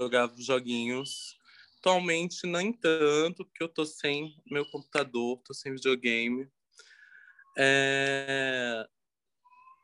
[0.00, 1.38] jogar joguinhos.
[1.80, 6.48] Atualmente, nem tanto, porque eu tô sem meu computador, tô sem videogame.
[7.56, 8.86] É,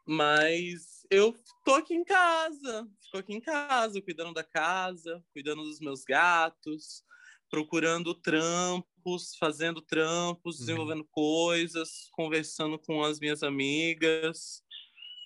[0.06, 5.80] Mas eu tô aqui em casa, fico aqui em casa, cuidando da casa, cuidando dos
[5.80, 7.04] meus gatos,
[7.50, 10.60] procurando trampos, fazendo trampos, Uhum.
[10.60, 14.62] desenvolvendo coisas, conversando com as minhas amigas.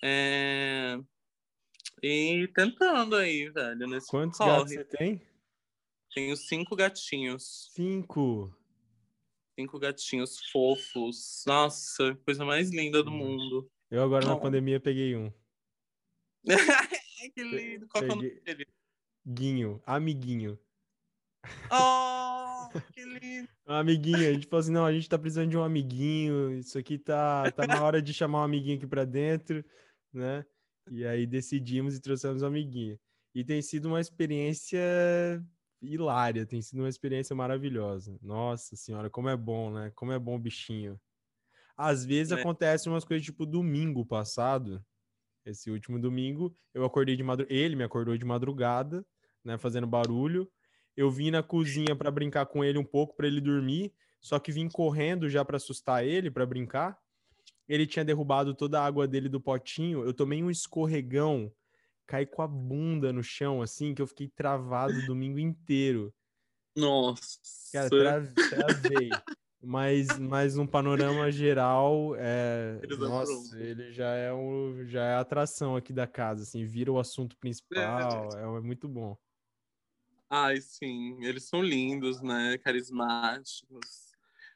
[0.05, 0.97] É,
[2.01, 4.51] E tentando aí, velho, nesse Quantos corre.
[4.51, 5.21] gatos você tem?
[6.13, 7.69] Tenho cinco gatinhos.
[7.73, 8.53] Cinco.
[9.57, 11.43] Cinco gatinhos fofos.
[11.47, 13.71] Nossa, coisa mais linda do mundo.
[13.89, 14.39] Eu agora na Oh.
[14.39, 15.31] pandemia peguei um.
[17.33, 17.87] Que lindo.
[17.87, 18.67] Qual que é o nome Peguei- dele?
[19.25, 20.59] Guinho, amiguinho.
[21.71, 23.47] Oh, que lindo.
[23.65, 26.77] Um amiguinho, a gente falou assim, não, a gente tá precisando de um amiguinho, isso
[26.77, 29.63] aqui tá, tá na hora de chamar um amiguinho aqui pra dentro,
[30.13, 30.45] né?
[30.89, 32.99] E aí decidimos e trouxemos um amiguinho.
[33.35, 34.79] E tem sido uma experiência
[35.81, 38.17] hilária, tem sido uma experiência maravilhosa.
[38.21, 39.91] Nossa senhora, como é bom, né?
[39.95, 40.99] Como é bom o bichinho.
[41.77, 42.35] Às vezes É.
[42.41, 44.85] acontecem umas coisas tipo domingo passado,
[45.45, 49.05] esse último domingo, eu acordei de madrugada, ele me acordou de madrugada,
[49.43, 50.51] né, fazendo barulho.
[50.97, 54.51] Eu vim na cozinha para brincar com ele um pouco para ele dormir, só que
[54.51, 56.99] vim correndo já para assustar ele, para brincar.
[57.67, 60.03] Ele tinha derrubado toda a água dele do potinho.
[60.03, 61.51] Eu tomei um escorregão,
[62.05, 66.13] caí com a bunda no chão assim, que eu fiquei travado o domingo inteiro.
[66.75, 67.39] Nossa.
[67.71, 69.09] Cara, tra- travei.
[69.65, 75.77] Mas, mas num panorama geral, é, nossa, ele já é um, já é a atração
[75.77, 79.17] aqui da casa, assim, vira o assunto principal, é, é muito bom.
[80.29, 81.23] Ai, sim.
[81.23, 82.57] Eles são lindos, né?
[82.57, 84.02] Carismáticos.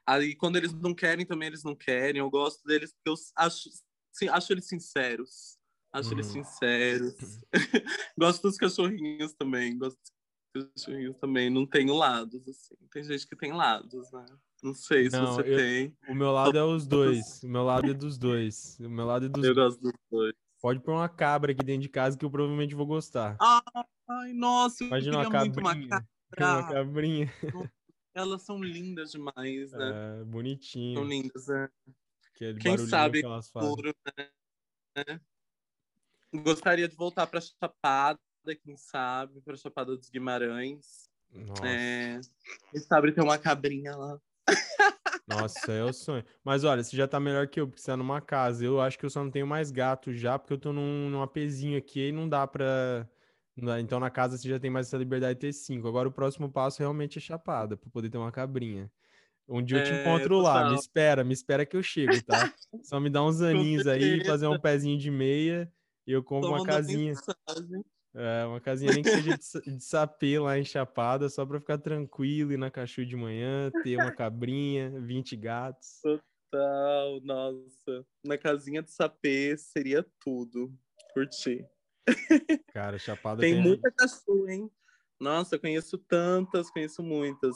[0.07, 2.19] Aí, quando eles não querem, também eles não querem.
[2.19, 3.69] Eu gosto deles porque eu acho,
[4.13, 5.57] sim, acho eles sinceros.
[5.91, 6.43] Acho eles Uhum.
[6.43, 7.15] sinceros.
[8.17, 9.77] gosto dos cachorrinhos também.
[9.77, 9.99] Gosto
[10.55, 11.49] dos cachorrinhos também.
[11.49, 12.75] Não tenho lados, assim.
[12.91, 14.25] Tem gente que tem lados, né?
[14.63, 15.97] Não sei se Não, você eu- tem.
[16.07, 19.25] O meu lado é os dois, o meu lado é dos dois, o meu lado
[19.25, 20.33] é dos Eu gosto dos dois.
[20.61, 23.37] Pode pôr uma cabra aqui dentro de casa que eu provavelmente vou gostar.
[24.09, 26.59] Ai, nossa, eu Imagina uma muito uma cabrinha, cabra.
[26.61, 27.33] uma cabrinha,
[28.17, 29.91] Elas são lindas demais, né?
[29.93, 31.69] é, São bonitinho, lindas, né?
[32.33, 33.69] aquele Quem sabe que elas fazem.
[33.69, 33.95] futuro,
[34.97, 35.21] né?
[36.33, 38.19] Gostaria de voltar para Chapada,
[38.63, 41.11] quem sabe, para Chapada dos Guimarães.
[41.31, 41.67] Nossa.
[41.67, 42.19] É,
[42.71, 44.19] quem sabe ter uma cabrinha lá.
[45.27, 46.25] Nossa, é o sonho.
[46.43, 48.65] Mas olha, você já tá melhor que eu, porque você tá numa casa.
[48.65, 51.21] Eu acho que eu só não tenho mais gato já, porque eu tô num, num
[51.21, 53.07] apezinho aqui e não dá pra.
[53.57, 55.87] Então na casa você já tem mais essa liberdade de ter cinco.
[55.87, 58.91] Agora o próximo passo realmente é chapada, pra poder ter uma cabrinha.
[59.47, 62.35] Um dia eu te É, encontro lá, me espera, me espera que eu chego, tá?
[62.83, 65.71] Só me dá uns aninhos aí, fazer um pezinho de meia
[66.05, 67.13] e eu compro uma casinha.
[68.13, 71.59] É, uma casinha nem que seja de, sa- de sapê lá em Chapada, só pra
[71.59, 76.01] ficar tranquilo, ir na cachu de manhã, ter uma cabrinha, 20 gatos.
[76.01, 78.05] Total, nossa.
[78.25, 80.73] Na casinha de sapê seria tudo.
[81.13, 81.65] Curti.
[82.73, 83.61] Cara, Chapada Tem tem.
[83.61, 84.71] muita cachorro, hein?
[85.19, 87.55] Nossa, eu conheço tantas, conheço muitas.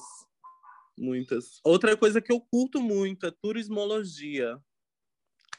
[0.97, 1.59] Muitas.
[1.63, 4.59] Outra coisa que eu curto muito é turismologia.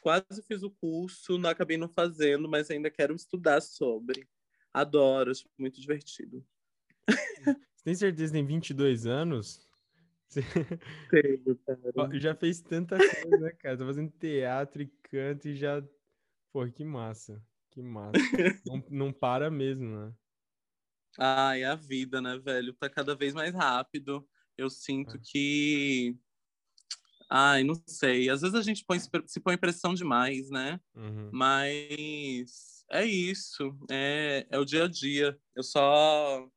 [0.01, 4.27] Quase fiz o curso, não acabei não fazendo, mas ainda quero estudar sobre.
[4.73, 6.45] Adoro, acho muito divertido.
[7.07, 9.69] Você tem certeza que tem 22 anos?
[11.09, 12.19] Tenho, cara.
[12.19, 13.77] Já fez tanta coisa, né, cara?
[13.77, 15.83] Tá fazendo teatro e canto e já.
[16.51, 17.41] Pô, que massa.
[17.73, 18.19] Que massa.
[18.65, 20.13] Não, não para mesmo, né?
[21.17, 22.73] Ai, é a vida, né, velho?
[22.73, 24.27] Tá cada vez mais rápido.
[24.57, 25.19] Eu sinto É.
[25.23, 26.15] que.
[27.29, 28.29] Ai, não sei.
[28.29, 30.79] Às vezes a gente põe, se põe pressão demais, né?
[30.95, 31.29] Uhum.
[31.33, 35.37] Mas é isso, é, é o dia a dia.
[35.55, 36.47] Eu só.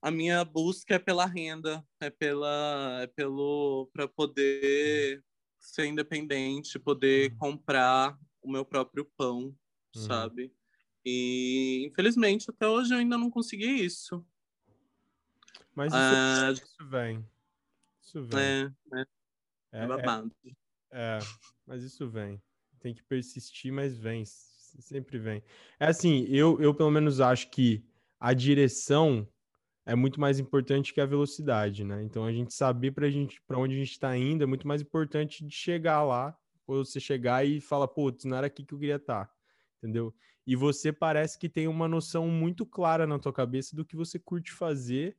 [0.00, 5.22] A minha busca é pela renda, é pela, é pelo para poder
[5.60, 7.38] ser independente, poder Uhum.
[7.38, 9.54] comprar o meu próprio pão,
[9.94, 10.30] Uhum.
[10.30, 10.52] sabe?
[11.04, 14.24] E infelizmente até hoje eu ainda não consegui isso.
[15.74, 17.26] Mas isso, Ah, isso vem.
[18.02, 18.56] Isso vem.
[18.56, 19.04] é, é,
[19.72, 20.32] É, é é, babado.
[20.92, 21.28] é,
[21.66, 22.42] mas isso vem.
[22.80, 24.24] Tem que persistir, mas vem.
[24.26, 25.42] Sempre vem.
[25.80, 27.84] É assim, eu, eu pelo menos acho que
[28.20, 29.28] a direção
[29.86, 32.02] é muito mais importante que a velocidade, né?
[32.04, 34.82] Então a gente saber pra gente para onde a gente está indo é muito mais
[34.82, 36.36] importante de chegar lá
[36.66, 39.34] ou você chegar e falar, putz, não era aqui que eu queria estar, tá",
[39.82, 40.14] entendeu?
[40.46, 44.18] E você parece que tem uma noção muito clara na tua cabeça do que você
[44.18, 45.16] curte fazer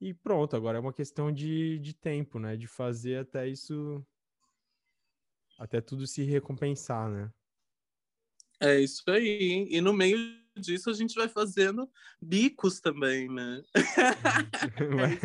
[0.00, 2.56] e pronto, agora é uma questão de, de tempo, né?
[2.56, 4.04] De fazer até isso,
[5.58, 7.30] até tudo se recompensar, né?
[8.58, 9.68] É isso aí.
[9.70, 10.16] E no meio
[10.56, 13.62] disso a gente vai fazendo bicos também, né?
[14.96, 15.18] vai,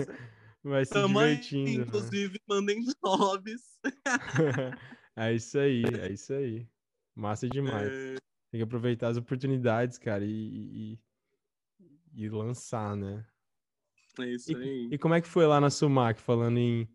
[0.62, 1.80] vai se divertindo.
[1.80, 1.86] Né?
[1.88, 2.40] Inclusive, né?
[2.46, 3.80] mandem jobs.
[5.16, 6.68] é isso aí, é isso aí.
[7.16, 7.94] Massa demais.
[7.94, 8.16] É...
[8.56, 10.98] Tem que aproveitar as oportunidades, cara, e,
[11.84, 13.28] e, e lançar, né?
[14.18, 14.88] É isso aí.
[14.90, 16.88] E, e, como é que foi lá na Sumac, falando em,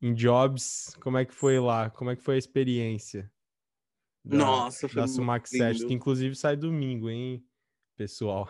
[0.00, 1.90] em jobs, como é que foi lá?
[1.90, 3.28] Como é que foi a experiência?
[4.24, 7.44] Da, Nossa, foi da Sumac 7, que inclusive sai domingo, hein,
[7.96, 8.48] pessoal?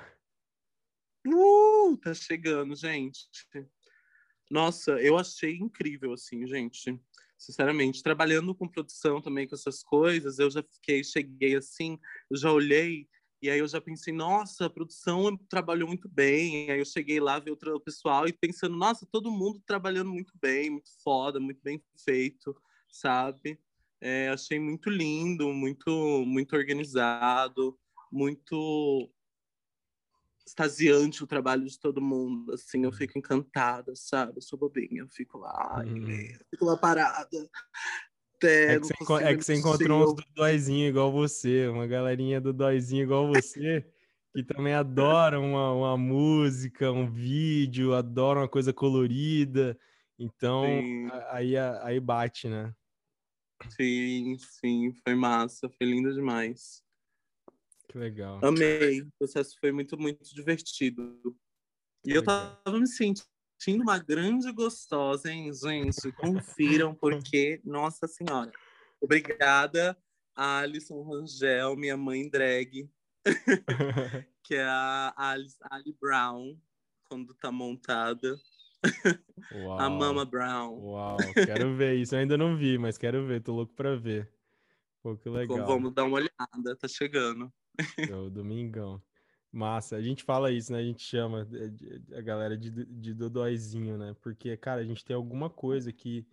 [1.27, 3.31] Uh, tá chegando, gente.
[4.51, 7.01] Nossa, eu achei incrível, assim, gente.
[7.43, 11.99] Sinceramente, trabalhando com produção também, com essas coisas, eu já fiquei, cheguei assim,
[12.30, 13.09] eu já olhei
[13.43, 16.70] e aí eu já pensei, nossa, a produção trabalhou muito bem.
[16.70, 20.70] Aí eu cheguei lá, vi outro pessoal e pensando, nossa, todo mundo trabalhando muito bem,
[20.70, 22.57] muito foda, muito bem feito,
[22.88, 23.59] sabe?
[24.01, 27.76] É, achei muito lindo, muito, muito organizado,
[28.12, 29.11] muito
[30.47, 32.97] extasiante o trabalho de todo mundo, assim, eu uhum.
[32.97, 34.34] fico encantada, sabe?
[34.36, 36.28] Eu sou bobinha, eu fico lá, ai, uhum.
[36.51, 37.51] fico lá parada.
[38.45, 43.28] É que, você, é que você encontrou uns dodóizinhos igual você, uma galerinha dodóizinho igual
[43.28, 43.86] você,
[44.34, 49.78] que também adora uma, uma música, um vídeo, adora uma coisa colorida.
[50.18, 50.64] Então,
[51.30, 52.74] aí, aí bate, né?
[53.70, 56.82] Sim, sim, foi massa, foi lindo demais.
[57.93, 58.40] Que legal.
[58.43, 61.36] Amei, o processo foi muito, muito divertido.
[62.07, 66.11] E eu tava me sentindo uma grande gostosa, hein, gente?
[66.12, 68.51] Confiram, porque, nossa senhora.
[68.99, 69.95] Obrigada,
[70.34, 72.90] Alison Rangel, minha mãe drag,
[74.43, 76.59] que é a Alice, Ali Brown,
[77.05, 78.40] quando tá montada.
[79.53, 79.78] Uau.
[79.78, 80.78] A Mama Brown.
[80.78, 82.14] Uau, quero ver isso.
[82.14, 84.32] Eu ainda não vi, mas quero ver, tô louco pra ver.
[85.03, 85.66] Pô, que legal.
[85.66, 87.53] Vamos dar uma olhada, tá chegando.
[87.97, 89.03] É o domingão.
[89.53, 90.79] Massa, a gente fala isso, né?
[90.79, 91.47] A gente chama
[92.16, 94.16] a galera de, de dodóizinho, né?
[94.23, 96.27] Porque, cara, a gente tem alguma coisa que,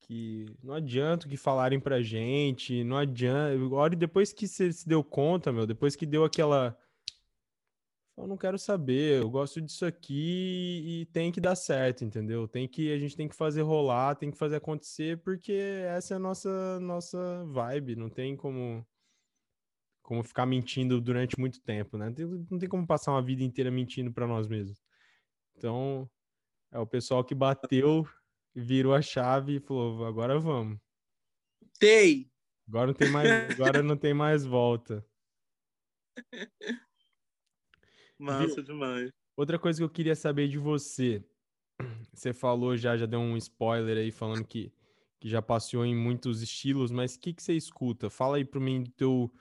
[0.00, 3.58] que não adianta que falarem pra gente, não adianta.
[3.74, 6.76] Olha, depois que você se deu conta, meu, depois que deu aquela.
[8.18, 12.48] Eu não quero saber, eu gosto disso aqui e tem que dar certo, entendeu?
[12.48, 16.16] Tem que a gente tem que fazer rolar, tem que fazer acontecer, porque essa é
[16.16, 18.86] a nossa nossa vibe, não tem como
[20.06, 22.14] como ficar mentindo durante muito tempo, né?
[22.48, 24.80] Não tem como passar uma vida inteira mentindo para nós mesmos.
[25.56, 26.08] Então,
[26.70, 28.08] é o pessoal que bateu,
[28.54, 30.78] virou a chave e falou: agora vamos.
[31.76, 32.30] Tem.
[32.68, 35.04] Agora não tem mais, agora não tem mais volta.
[38.16, 38.62] Massa Viu?
[38.62, 39.10] demais.
[39.36, 41.20] Outra coisa que eu queria saber de você.
[42.14, 44.72] Você falou já, já deu um spoiler aí falando que,
[45.18, 48.08] que já passeou em muitos estilos, mas o que, que você escuta?
[48.08, 49.34] Fala aí para mim do teu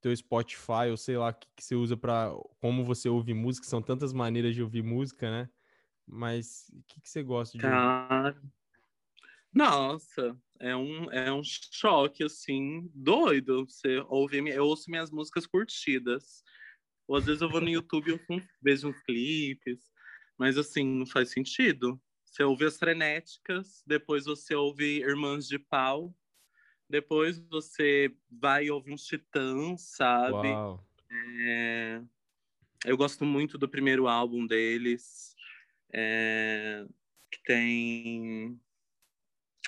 [0.00, 3.82] teu Spotify, ou sei lá, que, que você usa para como você ouve música, são
[3.82, 5.48] tantas maneiras de ouvir música, né?
[6.06, 8.40] Mas o que, que você gosta de Cara...
[9.52, 13.66] Nossa, é um, é um choque, assim, doido.
[13.66, 16.42] Você ouve, eu ouço minhas músicas curtidas.
[17.06, 19.80] Ou às vezes eu vou no YouTube e vejo uns clipes.
[20.38, 22.00] Mas, assim, não faz sentido.
[22.24, 26.14] Você ouve as frenéticas, depois você ouve Irmãs de Pau,
[26.88, 30.48] depois você vai ouvir uns titãs, sabe?
[31.10, 32.02] É...
[32.84, 35.34] Eu gosto muito do primeiro álbum deles,
[35.92, 36.86] é...
[37.30, 38.60] que tem.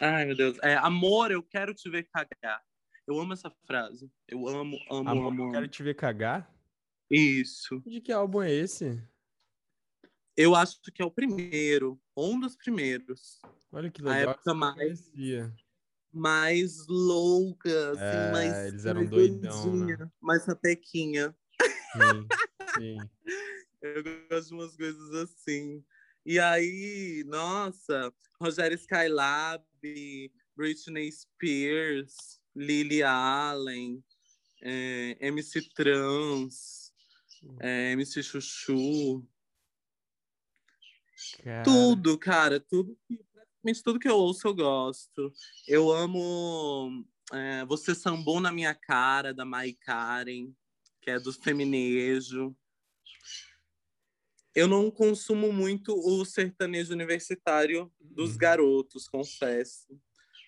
[0.00, 0.58] Ai, meu Deus.
[0.62, 2.64] É, Amor, eu quero te ver cagar.
[3.06, 4.10] Eu amo essa frase.
[4.26, 5.46] Eu amo, amo, Amor, amo.
[5.48, 6.50] Eu quero te ver cagar?
[7.10, 7.82] Isso.
[7.84, 9.02] De que álbum é esse?
[10.36, 13.42] Eu acho que é o primeiro, um dos primeiros.
[13.72, 14.16] Olha que legal.
[14.16, 15.12] A época mais
[16.12, 18.66] mais louca, assim, é, mais.
[18.66, 20.10] Eles eram mais doidão, né?
[20.20, 21.34] mais sapequinha.
[21.92, 22.26] Sim,
[22.78, 22.98] sim.
[23.82, 25.82] Eu gosto de umas coisas assim.
[26.26, 29.64] E aí, nossa, Rogério Skylab,
[30.54, 34.04] Britney Spears, Lily Allen,
[34.62, 36.92] é, MC Trans,
[37.60, 39.26] é, MC Chuchu.
[41.42, 41.62] Cara.
[41.62, 43.18] Tudo, cara, tudo que
[43.60, 45.32] praticamente tudo que eu ouço eu gosto.
[45.68, 50.50] Eu amo é, Você Sambou na Minha Cara, da Mai Karen,
[51.00, 52.54] que é do Feminejo.
[54.54, 58.38] Eu não consumo muito o sertanejo universitário dos uhum.
[58.38, 59.96] garotos, confesso.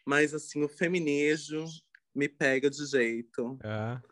[0.05, 1.65] Mas assim, o feminejo
[2.13, 3.57] me pega de jeito.
[3.63, 4.03] Ah.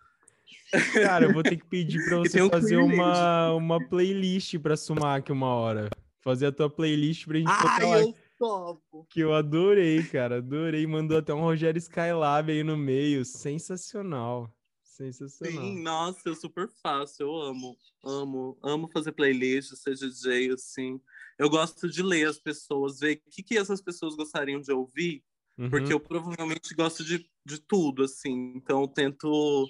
[0.92, 5.32] Cara, eu vou ter que pedir pra você um fazer uma, uma playlist pra Sumac
[5.32, 5.90] uma hora.
[6.20, 8.14] Fazer a tua playlist pra gente botar lá.
[8.40, 9.06] Topo.
[9.10, 10.38] Que eu adorei, cara.
[10.38, 10.86] Adorei.
[10.86, 13.22] Mandou até um Rogério Skylab aí no meio.
[13.22, 14.50] Sensacional.
[14.82, 15.62] Sensacional.
[15.62, 20.98] Sim, nossa, eu super faço, eu amo, amo, amo fazer playlist, ser DJ, assim.
[21.38, 25.22] Eu gosto de ler as pessoas, ver o que, que essas pessoas gostariam de ouvir,
[25.70, 25.92] porque Uhum.
[25.92, 28.52] eu provavelmente gosto de, de tudo, assim.
[28.56, 29.68] Então eu tento,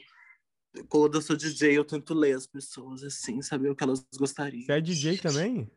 [0.89, 4.65] quando eu sou DJ, eu tento ler as pessoas, assim, saber o que elas gostariam.
[4.67, 5.71] Você é DJ também?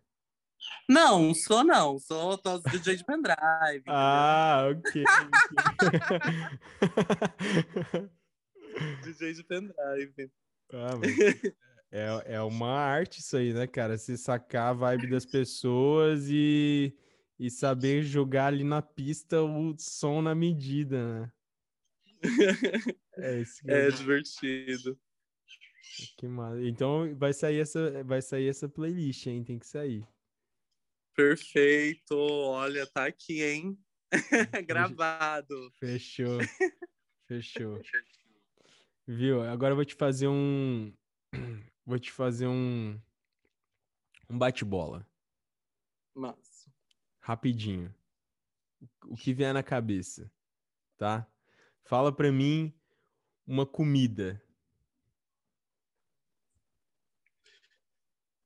[0.89, 3.37] Não, sou não, sou tô DJ de pendrive.
[3.79, 3.93] entendeu?
[3.93, 5.03] Ah, ok.
[9.03, 10.31] DJ de pendrive.
[10.71, 11.11] Ah, mas
[11.91, 13.97] é, é uma arte isso aí, né, cara?
[13.97, 16.93] Se sacar a vibe das pessoas e,
[17.39, 21.31] e saber jogar ali na pista o som na medida, né?
[23.17, 24.97] É isso É divertido.
[26.17, 26.61] que massa.
[26.63, 29.43] Então vai sair essa, vai sair essa playlist, hein?
[29.43, 30.03] Tem que sair.
[31.15, 32.15] Perfeito.
[32.15, 33.77] Olha, tá aqui, hein?
[34.67, 35.71] Gravado.
[35.79, 36.39] Fechou.
[37.27, 37.81] Fechou.
[39.07, 39.41] Viu?
[39.43, 40.93] Agora eu vou te fazer um.
[41.85, 42.97] Vou te fazer um.
[44.29, 45.05] Um bate-bola.
[46.15, 46.69] Mas,
[47.19, 47.93] Rapidinho.
[49.05, 50.31] O que vier na cabeça,
[50.97, 51.29] tá?
[51.83, 52.73] Fala pra mim
[53.45, 54.41] uma comida.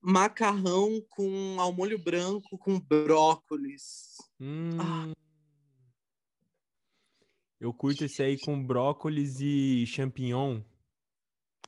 [0.08, 4.16] Macarrão com ao molho branco com brócolis.
[4.39, 4.78] Hum.
[4.80, 5.12] Ah.
[7.60, 10.62] Eu curto esse aí com brócolis e champignon,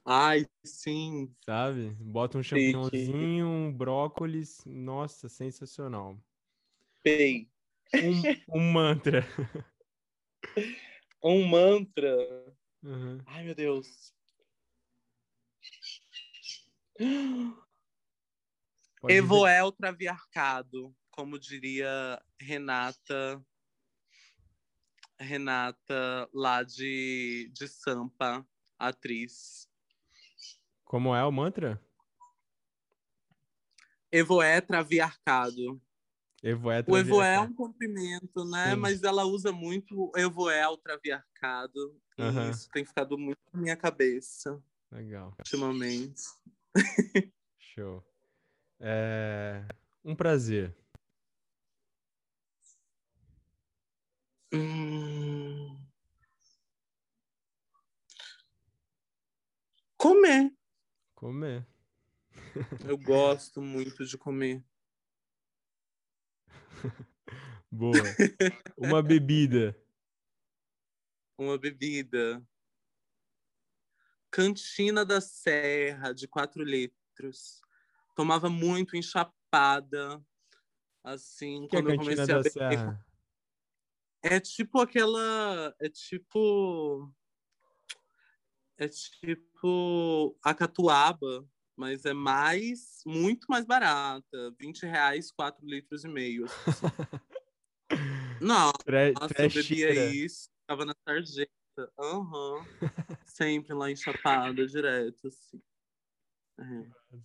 [0.06, 1.36] Ai, sim.
[1.46, 1.90] sabe?
[2.00, 4.64] Bota um champignonzinho, um brócolis.
[4.66, 6.18] Nossa, sensacional.
[7.04, 7.50] Pei.
[7.94, 9.24] Um, um mantra.
[11.22, 12.16] Um mantra.
[12.82, 13.22] Uhum.
[13.26, 14.14] Ai, meu Deus.
[19.00, 23.44] Pode Evoel Traviarcado, como diria Renata.
[25.18, 28.46] Renata, lá de, de Sampa,
[28.78, 29.70] atriz.
[30.86, 31.82] Como é o mantra?
[34.12, 35.82] Evoé Traviarcado.
[36.42, 37.52] Evoé O Evoé é Traviarcado.
[37.52, 38.72] um comprimento, né?
[38.72, 38.78] Sim.
[38.78, 42.02] Mas ela usa muito o Evoé Traviarcado.
[42.18, 42.50] E Aham.
[42.50, 45.34] isso tem ficado muito na minha cabeça Legal.
[45.38, 46.24] ultimamente.
[47.60, 48.04] Show.
[48.80, 49.66] É...
[50.04, 50.76] Um prazer.
[54.54, 55.78] Hum.
[59.98, 60.52] Comer.
[61.14, 61.68] Comer.
[62.88, 64.64] Eu gosto muito de comer.
[67.70, 67.94] Boa.
[68.78, 69.76] Uma bebida.
[71.38, 72.42] Uma bebida.
[74.32, 77.62] Cantina da Serra, de 4 litros.
[78.16, 80.22] Tomava muito enchapada.
[81.04, 82.52] Assim, que quando eu comecei a beber.
[82.52, 83.06] Serra?
[84.22, 85.74] É tipo aquela.
[85.80, 87.12] É tipo.
[88.78, 91.46] É tipo a catuaba,
[91.76, 94.56] mas é mais, muito mais barata.
[94.58, 96.46] 20 reais, 4 litros e meio.
[96.46, 96.60] assim.
[98.42, 101.52] Nossa, Tre eu bebia isso, tava na sarjeta.
[102.00, 102.66] Aham.
[103.26, 105.62] Sempre lá em Chapada, direto, assim.
[106.60, 107.20] É.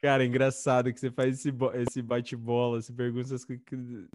[0.00, 4.08] Cara, é engraçado que você faz esse, esse bate-bola, você pergunta as coisas que, que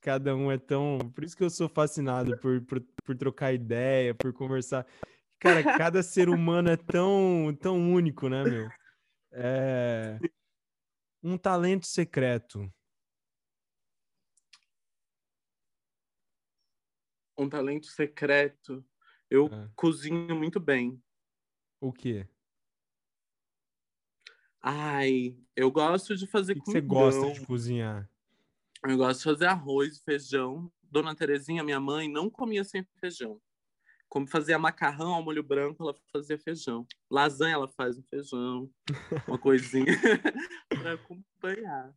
[0.00, 0.98] cada um é tão.
[1.14, 4.86] Por isso que eu sou fascinado por, por, por trocar ideia, por conversar.
[5.38, 8.68] Cara, cada ser humano é tão, tão único, né, meu?
[9.32, 10.18] É...
[11.22, 12.72] Um talento secreto.
[17.36, 18.84] Um talento secreto.
[19.30, 19.70] Eu É.
[19.74, 21.02] cozinho muito bem.
[21.80, 22.28] O quê?
[24.62, 28.08] Ai, eu gosto de fazer que você gosta de cozinhar?
[28.84, 30.70] Eu gosto de fazer arroz e feijão.
[30.82, 33.40] Dona Terezinha, minha mãe, não comia sem feijão.
[34.08, 36.86] Como fazia macarrão ao molho branco, ela fazia feijão.
[37.10, 38.70] Lasanha, ela faz um feijão,
[39.26, 39.86] uma coisinha
[40.68, 41.94] para acompanhar.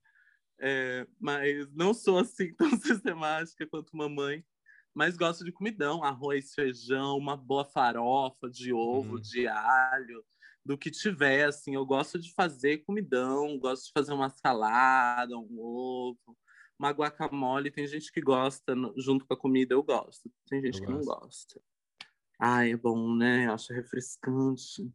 [0.60, 4.46] É, mas não sou assim tão sistemática quanto mamãe.
[4.94, 9.22] Mas gosto de comidão, arroz, feijão, uma boa farofa de ovo, Uhum.
[9.22, 10.26] de alho,
[10.66, 11.76] do que tiver, assim.
[11.76, 16.38] Eu gosto de fazer comidão, gosto de fazer uma salada, um ovo,
[16.80, 17.70] uma guacamole.
[17.72, 20.32] Tem gente que gosta junto com a comida, eu gosto.
[20.50, 21.22] Tem gente Eu que não gosto.
[21.22, 21.62] gosta.
[22.40, 23.48] Ai, é bom, né?
[23.52, 24.92] Acho refrescante.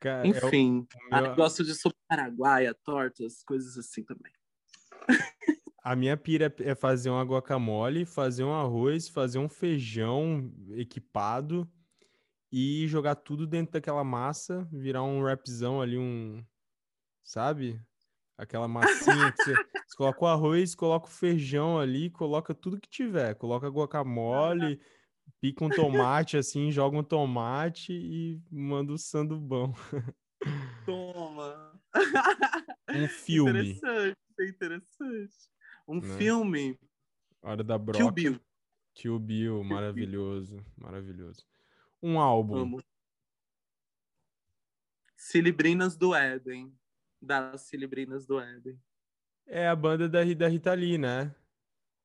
[0.00, 4.32] Cara, é Enfim, o meu- ai, gosto de sopa paraguaia, tortas, coisas assim também.
[5.82, 11.66] A minha pira é fazer uma guacamole, fazer um arroz, fazer um feijão equipado
[12.50, 16.44] e jogar tudo dentro daquela massa, virar um wrapzão ali, um.
[17.22, 17.80] Sabe?
[18.36, 19.54] Aquela massinha que você,
[19.86, 23.34] você coloca o arroz, coloca o feijão ali, coloca tudo que tiver.
[23.34, 24.80] Coloca guacamole,
[25.40, 29.74] pica um tomate assim, joga um tomate e manda o sandubão.
[30.86, 31.78] Toma!
[32.94, 33.50] Um filme.
[33.50, 35.48] Interessante, interessante.
[35.86, 36.16] Um Né?
[36.16, 36.78] filme.
[37.42, 37.98] Hora da broca.
[37.98, 38.40] Kill Bill.
[38.94, 41.46] Kill Bill, maravilhoso, maravilhoso.
[42.02, 42.56] Um álbum.
[42.58, 42.82] Amo.
[45.16, 46.74] Cilibrinas do Éden.
[47.20, 48.80] Das Cilibrinas do Éden.
[49.46, 51.34] É a banda da, da Rita Lee, né?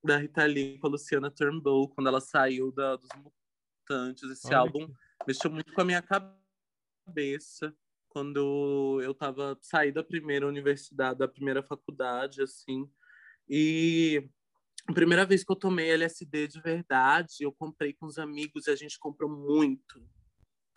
[0.02, 4.28] Da Rita Lee com a Luciana Turnbull, quando ela saiu da, dos Mutantes.
[4.30, 4.94] Esse Olha álbum que-
[5.28, 7.74] mexeu muito com a minha cabeça
[8.08, 12.90] quando eu tava saí da primeira universidade, da primeira faculdade, assim.
[13.48, 14.28] E
[14.86, 18.70] a primeira vez que eu tomei LSD de verdade, eu comprei com os amigos e
[18.70, 20.02] a gente comprou muito.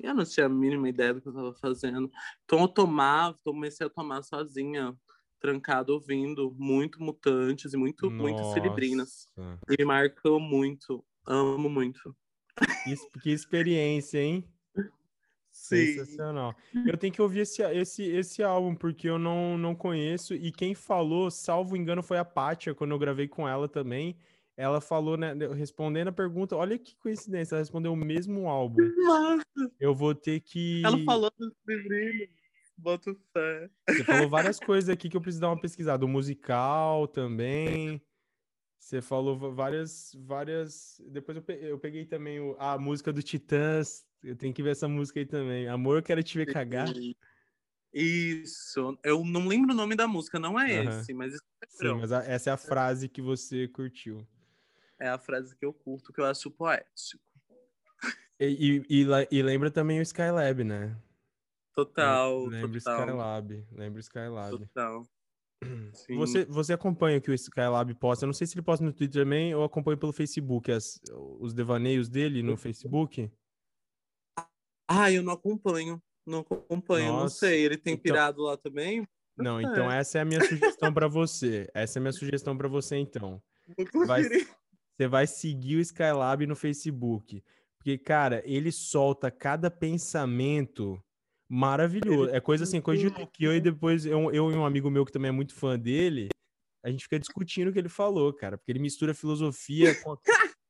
[0.02, 2.10] Eu não tinha a mínima ideia do que eu estava fazendo.
[2.46, 4.96] Então eu tomava, comecei a tomar sozinha,
[5.40, 9.28] trancado, ouvindo muito mutantes e muito, muito celebrinas.
[9.36, 11.04] Nossa, E me marcou muito.
[11.26, 12.16] Amo muito.
[13.22, 14.48] Que experiência, hein?
[15.58, 16.56] Sensacional.
[16.86, 20.34] Eu tenho que ouvir esse, esse, esse álbum, porque eu não, não conheço.
[20.34, 24.16] E quem falou, salvo engano, foi a Pátia, quando eu gravei com ela também.
[24.56, 28.82] Ela falou, né, respondendo a pergunta, olha que coincidência, ela respondeu o mesmo álbum.
[28.98, 29.46] Nossa,
[29.80, 30.82] Eu vou ter que.
[30.86, 32.30] ela falou dos celebrinas.
[32.78, 33.70] Boto fé.
[33.90, 36.06] Você falou várias coisas aqui que eu preciso dar uma pesquisada.
[36.06, 38.00] O musical também.
[38.80, 41.02] Você falou várias, várias.
[41.08, 44.06] Depois eu peguei também o- a música do Titãs.
[44.24, 45.68] Eu tenho que ver essa música aí também.
[45.68, 46.88] Amor, eu quero te ver cagar.
[47.94, 48.98] Isso.
[49.04, 51.38] Eu não lembro o nome da música, não é esse, mas é
[51.70, 54.28] Sim, mas a- essa é a frase que você curtiu.
[55.00, 57.24] é a frase que eu curto, que eu acho poético.
[58.40, 60.96] E, e, e e lembra também o Skylab, né?
[61.74, 63.68] Total, Lembra o total, Skylab.
[63.72, 64.58] Lembra o Skylab.
[64.60, 65.08] total.
[65.94, 66.16] Sim.
[66.18, 68.26] Você, você acompanha o que o Skylab posta?
[68.26, 71.00] Eu não sei se ele posta no Twitter também ou acompanha pelo Facebook, as-
[71.40, 73.32] os devaneios dele no Facebook.
[74.88, 76.02] Ah, eu não acompanho.
[76.26, 77.66] Não acompanho, não Nossa, sei.
[77.66, 79.08] Ele tem então- pirado lá também?
[79.38, 81.70] Não, então essa é a minha sugestão pra você.
[81.74, 83.42] Essa é a minha sugestão pra você, então.
[84.08, 84.24] Vai-.
[84.24, 87.44] Você vai seguir o Skylab no Facebook.
[87.78, 91.00] Porque, cara, ele solta cada pensamento
[91.48, 92.32] maravilhoso.
[92.34, 93.32] É coisa assim, coisa de louco.
[93.40, 95.78] E eu e depois, eu, eu e um amigo meu que também é muito fã
[95.78, 96.30] dele,
[96.84, 98.58] a gente fica discutindo o que ele falou, cara.
[98.58, 100.18] Porque ele mistura filosofia com,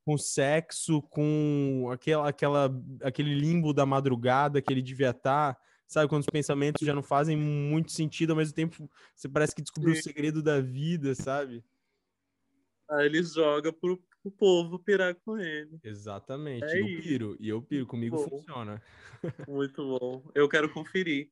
[0.07, 2.71] com sexo, com aquela, aquela,
[3.03, 5.59] aquele limbo da madrugada que ele devia estar.
[5.85, 9.61] Sabe, quando os pensamentos já não fazem muito sentido, ao mesmo tempo você parece que
[9.61, 10.03] descobriu o Sim.
[10.03, 11.61] segredo da vida, sabe?
[12.89, 15.77] Aí ele joga pro, pro povo pirar com ele.
[15.83, 16.63] Exatamente.
[16.63, 17.03] É eu isso.
[17.03, 17.37] piro.
[17.37, 17.85] E eu piro.
[17.85, 18.29] Comigo Bom.
[18.29, 18.81] funciona.
[19.45, 20.31] Muito bom.
[20.33, 21.29] Eu quero conferir.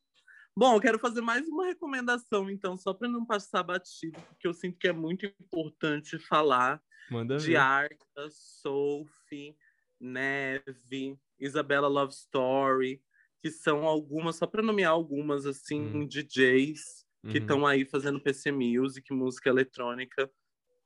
[0.54, 4.54] Bom, eu quero fazer mais uma recomendação, então, só para não passar batido, porque eu
[4.54, 7.58] sinto que é muito importante falar Manda de ver.
[7.58, 9.56] Arca, Sophie,
[10.00, 13.02] Neve, Isabella Love Story,
[13.42, 16.08] que são algumas, só para nomear algumas, assim, Hum.
[16.08, 17.42] DJs que Uhum.
[17.42, 20.32] estão aí fazendo PC Music, música eletrônica,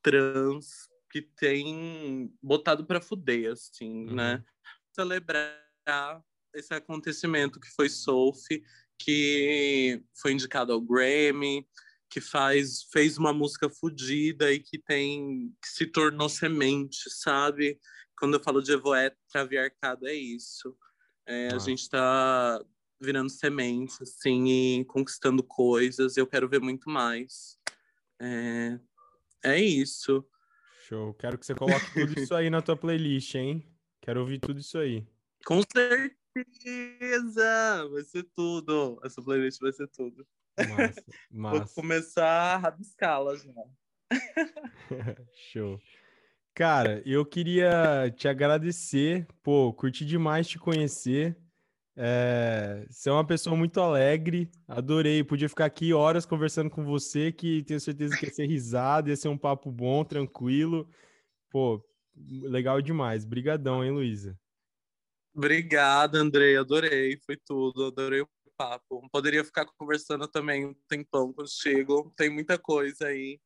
[0.03, 4.15] trans, que tem botado para fuder, assim, Uhum.
[4.15, 4.43] né?
[4.95, 5.61] Celebrar
[6.55, 8.63] esse acontecimento que foi Sophie,
[8.99, 11.67] que foi indicado ao Grammy,
[12.09, 17.79] que faz fez uma música fodida e que tem que se tornou semente, sabe?
[18.17, 20.75] Quando eu falo de evoé traviarcado é isso.
[21.25, 21.69] É, a Nossa.
[21.69, 22.59] gente está
[22.99, 26.17] virando semente, assim, e conquistando coisas.
[26.17, 27.57] Eu quero ver muito mais.
[28.19, 28.79] É,
[29.43, 30.27] é isso.
[30.87, 31.13] Show.
[31.13, 33.63] Quero que você coloque tudo isso aí na tua playlist, hein?
[34.01, 35.07] Quero ouvir tudo isso aí.
[35.45, 35.97] Com certeza!
[37.91, 38.99] Vai ser tudo.
[39.03, 40.27] Essa playlist vai ser tudo.
[40.67, 41.03] Massa.
[41.31, 41.75] Vou Massa.
[41.75, 43.53] começar a rabiscá-la já.
[45.51, 45.79] Show.
[46.53, 49.25] Cara, eu queria te agradecer.
[49.41, 51.37] Pô, curti demais te conhecer.
[51.95, 54.49] É, você é uma pessoa muito alegre.
[54.67, 55.23] Adorei.
[55.23, 59.15] Podia ficar aqui horas conversando com você, que tenho certeza que ia ser risada, ia
[59.15, 60.89] ser um papo bom, tranquilo.
[61.49, 61.83] Pô,
[62.15, 63.25] legal demais.
[63.25, 64.37] Brigadão, hein, Luísa?
[65.33, 66.57] Obrigada, Andrei.
[66.57, 67.17] Adorei.
[67.25, 67.85] Foi tudo.
[67.85, 68.29] Adorei o
[68.59, 69.07] papo.
[69.09, 72.13] Poderia ficar conversando também um tempão contigo.
[72.17, 73.39] Tem muita coisa aí.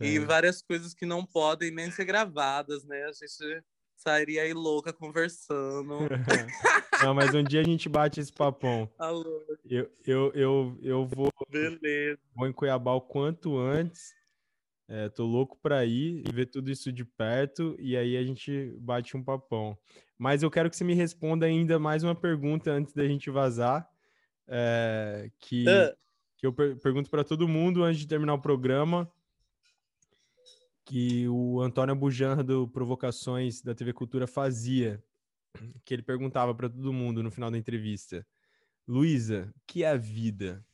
[0.00, 0.18] E Tem.
[0.20, 3.04] várias coisas que não podem nem ser gravadas, né?
[3.04, 3.62] A gente
[3.96, 5.98] sairia aí louca conversando.
[7.02, 8.90] Não, mas um dia a gente bate esse papão.
[8.98, 12.18] Alô, Eu, eu, eu, eu vou, beleza.
[12.34, 14.12] vou em Cuiabá o quanto antes.
[14.88, 18.74] É, tô louco para ir e ver tudo isso de perto e aí a gente
[18.78, 19.76] bate um papão.
[20.18, 23.88] Mas eu quero que você me responda ainda mais uma pergunta antes da gente vazar,
[24.46, 25.96] é, que, uh.
[26.36, 29.10] que eu per pergunto para todo mundo antes de terminar o programa,
[30.84, 35.02] que o Antônio Bujanra do Provocações da TV Cultura fazia,
[35.84, 38.26] que ele perguntava para todo mundo no final da entrevista:
[38.86, 40.64] Luísa, o que é a vida?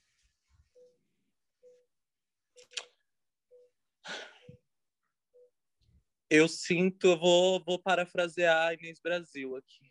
[6.29, 9.89] Eu sinto, eu vou, vou parafrasear a Inês Brasil aqui.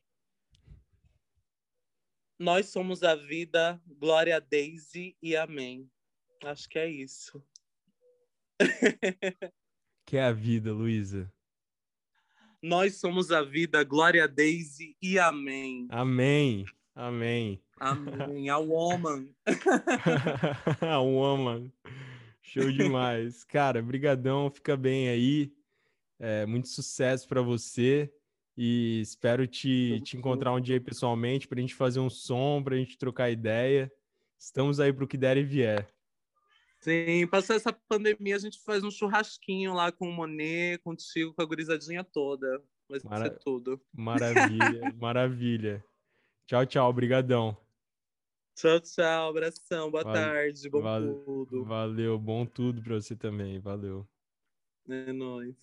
[2.40, 5.92] Nós somos a vida, glória a Daisy e amém.
[6.46, 7.44] Acho que é isso.
[10.08, 11.30] que é a vida, Luísa?
[12.64, 15.86] Nós somos a vida, glória a Daisy e amém.
[15.90, 16.66] Amém.
[16.96, 17.62] Amém.
[17.78, 18.50] Amém.
[18.50, 19.28] A woman.
[20.80, 21.70] a woman.
[22.42, 23.44] Show demais.
[23.44, 25.54] Cara, brigadão, fica bem aí.
[26.18, 28.10] É, muito sucesso para você
[28.62, 32.62] e espero te, te encontrar um dia aí pessoalmente para a gente fazer um som,
[32.62, 33.90] para a gente trocar ideia.
[34.38, 35.90] Estamos aí para o que der e vier.
[36.82, 41.42] Sim, passou essa pandemia, a gente faz um churrasquinho lá com o Monet, contigo, com
[41.42, 42.62] a gurizadinha toda.
[42.90, 43.26] Vai Mara...
[43.30, 43.80] ser tudo.
[43.94, 45.86] Maravilha, maravilha.
[46.46, 47.58] Tchau, tchau, brigadão.
[48.56, 50.82] Tchau, tchau, abração, boa tarde, bom
[51.24, 51.64] tudo.
[51.64, 54.06] Valeu, bom tudo para você também, valeu.
[54.90, 55.56] É nóis.